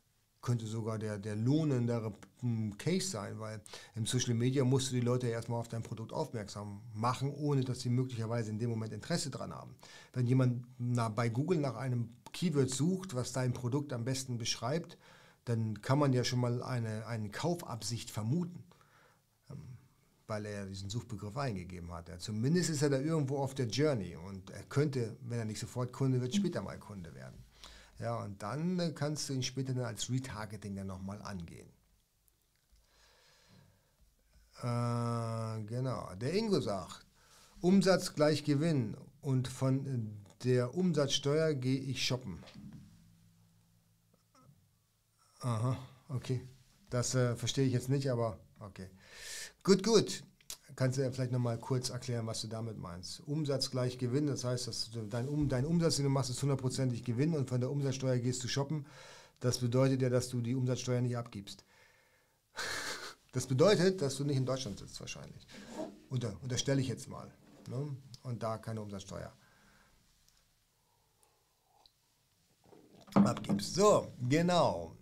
[0.44, 3.62] könnte sogar der, der lohnendere hm, Case sein, weil
[3.96, 7.80] im Social Media musst du die Leute erstmal auf dein Produkt aufmerksam machen, ohne dass
[7.80, 9.76] sie möglicherweise in dem Moment Interesse dran haben.
[10.12, 14.98] Wenn jemand na, bei Google nach einem Keyword sucht, was dein Produkt am besten beschreibt,
[15.46, 18.64] dann kann man ja schon mal eine, eine Kaufabsicht vermuten,
[19.50, 19.78] ähm,
[20.28, 22.10] weil er diesen Suchbegriff eingegeben hat.
[22.22, 25.94] Zumindest ist er da irgendwo auf der Journey und er könnte, wenn er nicht sofort
[25.94, 27.43] Kunde wird, später mal Kunde werden.
[28.04, 31.70] Ja, und dann äh, kannst du ihn später dann als Retargeting dann nochmal angehen.
[34.58, 36.14] Äh, genau.
[36.16, 37.06] Der Ingo sagt,
[37.62, 42.44] Umsatz gleich Gewinn und von der Umsatzsteuer gehe ich shoppen.
[45.40, 45.78] Aha,
[46.10, 46.46] okay.
[46.90, 48.90] Das äh, verstehe ich jetzt nicht, aber okay.
[49.64, 50.26] Gut, gut.
[50.76, 53.22] Kannst du ja vielleicht nochmal kurz erklären, was du damit meinst?
[53.28, 57.04] Umsatz gleich Gewinn, das heißt, dass dein, um, dein Umsatz, den du machst, ist hundertprozentig
[57.04, 58.86] Gewinn und von der Umsatzsteuer gehst du shoppen.
[59.40, 61.64] Das bedeutet ja, dass du die Umsatzsteuer nicht abgibst.
[63.34, 65.48] Das bedeutet, dass du nicht in Deutschland sitzt wahrscheinlich.
[66.08, 67.34] Unter, unterstelle ich jetzt mal.
[67.68, 67.98] Ne?
[68.22, 69.34] Und da keine Umsatzsteuer
[73.16, 73.76] abgibst.
[73.76, 74.96] So, genau.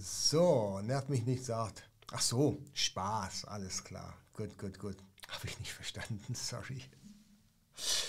[0.00, 1.88] So, nervt mich nicht, sagt.
[2.12, 4.14] Ach so, Spaß, alles klar.
[4.34, 4.96] Gut, gut, gut.
[5.28, 6.82] Habe ich nicht verstanden, sorry.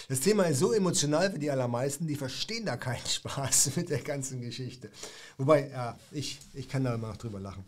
[0.08, 4.02] Das Thema ist so emotional für die allermeisten, die verstehen da keinen Spaß mit der
[4.02, 4.92] ganzen Geschichte.
[5.38, 7.64] Wobei, ja, ich, ich kann da immer noch drüber lachen.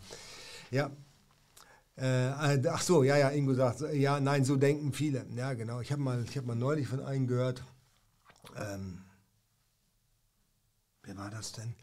[0.72, 0.91] Ja.
[1.97, 5.26] Äh, ach so, ja, ja, Ingo sagt, ja, nein, so denken viele.
[5.36, 5.80] Ja, genau.
[5.80, 7.64] Ich habe mal, hab mal neulich von einem gehört.
[8.58, 9.01] Ähm,
[11.03, 11.74] wer war das denn?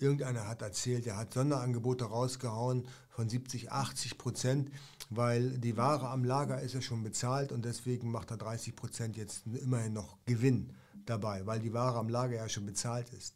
[0.00, 4.70] Irgendeiner hat erzählt, er hat Sonderangebote rausgehauen von 70, 80 Prozent,
[5.10, 9.16] weil die Ware am Lager ist ja schon bezahlt und deswegen macht er 30 Prozent
[9.16, 10.74] jetzt immerhin noch Gewinn
[11.04, 13.34] dabei, weil die Ware am Lager ja schon bezahlt ist.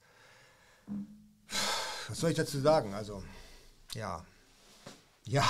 [2.09, 2.95] Was soll ich dazu sagen?
[2.95, 3.23] Also,
[3.95, 4.25] ja.
[5.27, 5.45] Ja,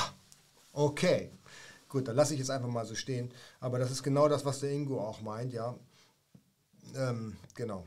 [0.73, 1.31] okay.
[1.89, 3.31] Gut, dann lasse ich es einfach mal so stehen.
[3.61, 5.77] Aber das ist genau das, was der Ingo auch meint, ja.
[6.97, 7.85] Ähm, genau.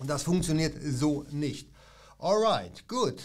[0.00, 1.71] Das funktioniert so nicht.
[2.22, 3.20] Alright, gut.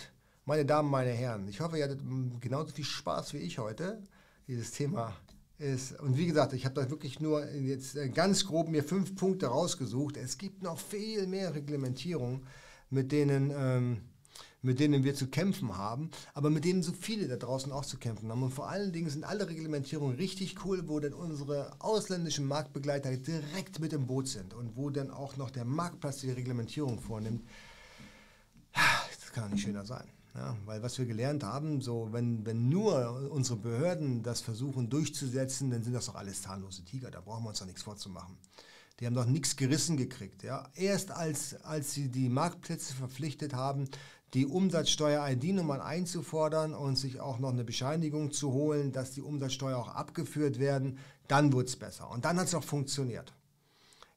[0.45, 2.01] Meine Damen, meine Herren, ich hoffe, ihr hattet
[2.41, 4.01] genauso viel Spaß wie ich heute.
[4.47, 5.15] Dieses Thema
[5.59, 9.45] ist, und wie gesagt, ich habe da wirklich nur jetzt ganz grob mir fünf Punkte
[9.45, 10.17] rausgesucht.
[10.17, 12.47] Es gibt noch viel mehr Reglementierungen,
[12.89, 14.01] mit denen ähm,
[14.63, 17.99] mit denen wir zu kämpfen haben, aber mit denen so viele da draußen auch zu
[17.99, 18.41] kämpfen haben.
[18.41, 23.79] Und vor allen Dingen sind alle Reglementierungen richtig cool, wo dann unsere ausländischen Marktbegleiter direkt
[23.79, 27.43] mit im Boot sind und wo dann auch noch der Marktplatz die Reglementierung vornimmt.
[29.37, 30.07] Kann doch nicht schöner sein.
[30.33, 35.69] Ja, weil was wir gelernt haben, so wenn, wenn nur unsere Behörden das versuchen durchzusetzen,
[35.69, 37.11] dann sind das doch alles zahnlose Tiger.
[37.11, 38.35] Da brauchen wir uns doch nichts vorzumachen.
[38.99, 40.41] Die haben doch nichts gerissen gekriegt.
[40.41, 40.69] Ja.
[40.73, 43.89] Erst als, als sie die Marktplätze verpflichtet haben,
[44.33, 49.89] die Umsatzsteuer-ID-Nummern einzufordern und sich auch noch eine Bescheinigung zu holen, dass die Umsatzsteuer auch
[49.89, 52.09] abgeführt werden, dann wird es besser.
[52.09, 53.33] Und dann hat es auch funktioniert.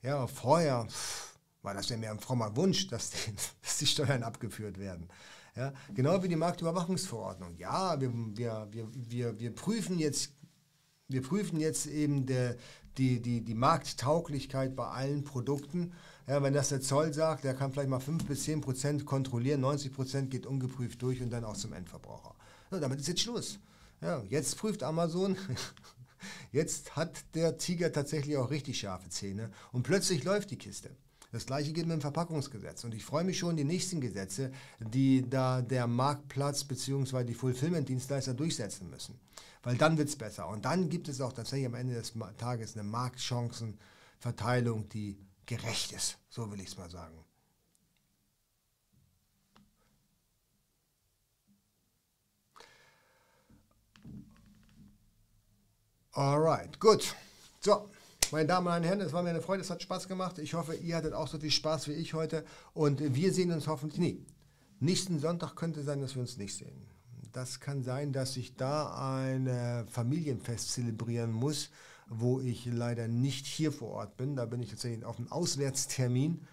[0.02, 1.29] Ja, vorher pff,
[1.62, 5.08] war das ja mehr ein frommer Wunsch, dass die, dass die Steuern abgeführt werden.
[5.56, 7.56] Ja, genau wie die Marktüberwachungsverordnung.
[7.56, 10.32] Ja, wir, wir, wir, wir, wir, prüfen, jetzt,
[11.08, 12.56] wir prüfen jetzt eben der,
[12.98, 15.92] die, die, die Markttauglichkeit bei allen Produkten.
[16.26, 19.61] Ja, wenn das der Zoll sagt, der kann vielleicht mal 5 bis 10 Prozent kontrollieren,
[19.61, 22.36] 90 Prozent geht ungeprüft durch und dann auch zum Endverbraucher.
[22.70, 23.58] So, damit ist jetzt Schluss.
[24.00, 25.36] Ja, jetzt prüft Amazon,
[26.52, 30.90] jetzt hat der Tiger tatsächlich auch richtig scharfe Zähne und plötzlich läuft die Kiste.
[31.32, 32.82] Das gleiche gilt mit dem Verpackungsgesetz.
[32.84, 34.50] Und ich freue mich schon die nächsten Gesetze,
[34.80, 37.24] die da der Marktplatz bzw.
[37.24, 39.18] die Fulfillment-Dienstleister durchsetzen müssen.
[39.62, 40.48] Weil dann wird es besser.
[40.48, 45.16] Und dann gibt es auch tatsächlich am Ende des Tages eine Marktchancenverteilung, die
[45.46, 46.18] gerecht ist.
[46.30, 47.24] So will ich es mal sagen.
[56.12, 57.14] Alright, gut.
[57.60, 57.88] So,
[58.32, 60.38] meine Damen und Herren, es war mir eine Freude, es hat Spaß gemacht.
[60.38, 62.44] Ich hoffe, ihr hattet auch so viel Spaß wie ich heute.
[62.74, 64.18] Und wir sehen uns hoffentlich, nee,
[64.78, 66.86] nächsten Sonntag könnte sein, dass wir uns nicht sehen.
[67.32, 71.70] Das kann sein, dass ich da ein Familienfest zelebrieren muss,
[72.08, 74.36] wo ich leider nicht hier vor Ort bin.
[74.36, 76.46] Da bin ich tatsächlich auf einem Auswärtstermin.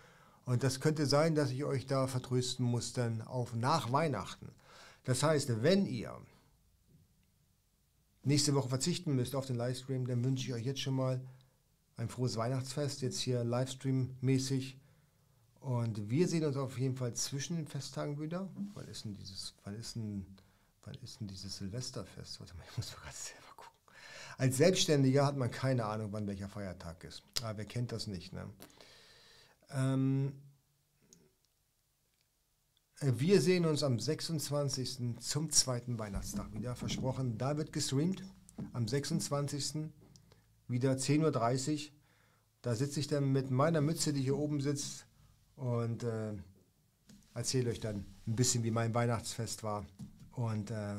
[0.45, 4.49] Und das könnte sein, dass ich euch da vertrösten muss, dann auf nach Weihnachten.
[5.03, 6.15] Das heißt, wenn ihr
[8.23, 11.21] nächste Woche verzichten müsst auf den Livestream, dann wünsche ich euch jetzt schon mal
[11.97, 14.77] ein frohes Weihnachtsfest, jetzt hier Livestream-mäßig.
[15.59, 18.47] Und wir sehen uns auf jeden Fall zwischen den Festtagen wieder.
[18.73, 20.25] Wann ist denn dieses, wann ist denn,
[20.83, 22.39] wann ist denn dieses Silvesterfest?
[22.39, 23.73] Warte mal, ich muss mal gerade selber gucken.
[24.37, 27.23] Als Selbstständiger hat man keine Ahnung, wann welcher Feiertag ist.
[27.41, 28.47] Aber wer kennt das nicht, ne?
[29.71, 30.33] Ähm,
[33.01, 35.19] wir sehen uns am 26.
[35.19, 36.75] zum zweiten Weihnachtstag wieder.
[36.75, 38.23] Versprochen, da wird gestreamt.
[38.73, 39.91] Am 26
[40.67, 41.91] wieder 10.30 Uhr.
[42.61, 45.05] Da sitze ich dann mit meiner Mütze, die hier oben sitzt,
[45.57, 46.33] und äh,
[47.33, 49.85] erzähle euch dann ein bisschen, wie mein Weihnachtsfest war.
[50.31, 50.95] Und äh,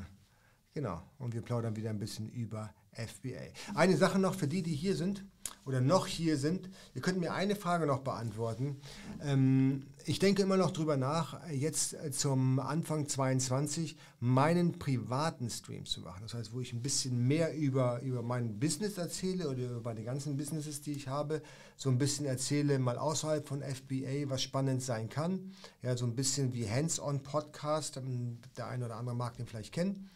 [0.75, 3.53] genau, und wir plaudern wieder ein bisschen über FBA.
[3.75, 5.25] Eine Sache noch für die, die hier sind
[5.69, 6.71] oder noch hier sind.
[6.95, 8.81] Ihr könnt mir eine Frage noch beantworten.
[9.23, 15.85] Ähm, ich denke immer noch drüber nach, jetzt äh, zum Anfang 22 meinen privaten Stream
[15.85, 16.23] zu machen.
[16.23, 20.03] Das heißt, wo ich ein bisschen mehr über, über mein Business erzähle oder über meine
[20.05, 21.43] ganzen Businesses, die ich habe,
[21.77, 25.53] so ein bisschen erzähle, mal außerhalb von FBA, was spannend sein kann.
[25.83, 27.99] Ja, so ein bisschen wie Hands-on-Podcast.
[27.99, 30.09] Ähm, der eine oder andere mag den vielleicht kennen.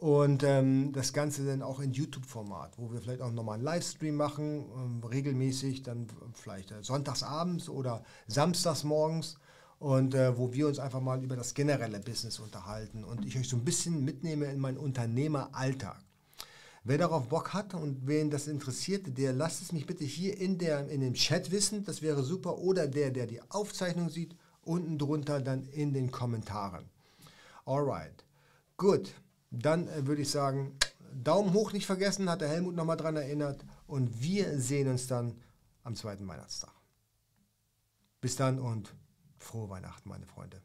[0.00, 4.16] Und ähm, das Ganze dann auch in YouTube-Format, wo wir vielleicht auch nochmal einen Livestream
[4.16, 9.36] machen, ähm, regelmäßig, dann vielleicht äh, sonntagsabends oder samstags morgens.
[9.78, 13.46] Und äh, wo wir uns einfach mal über das generelle Business unterhalten und ich euch
[13.46, 16.00] so ein bisschen mitnehme in meinen Unternehmeralltag.
[16.82, 20.56] Wer darauf Bock hat und wen das interessiert, der lasst es mich bitte hier in,
[20.56, 24.96] der, in dem Chat wissen, das wäre super, oder der, der die Aufzeichnung sieht, unten
[24.96, 26.88] drunter dann in den Kommentaren.
[27.66, 28.24] Alright,
[28.78, 29.12] gut
[29.50, 30.76] dann äh, würde ich sagen,
[31.12, 33.64] Daumen hoch nicht vergessen, hat der Helmut nochmal dran erinnert.
[33.86, 35.40] Und wir sehen uns dann
[35.82, 36.72] am zweiten Weihnachtstag.
[38.20, 38.94] Bis dann und
[39.38, 40.62] frohe Weihnachten, meine Freunde.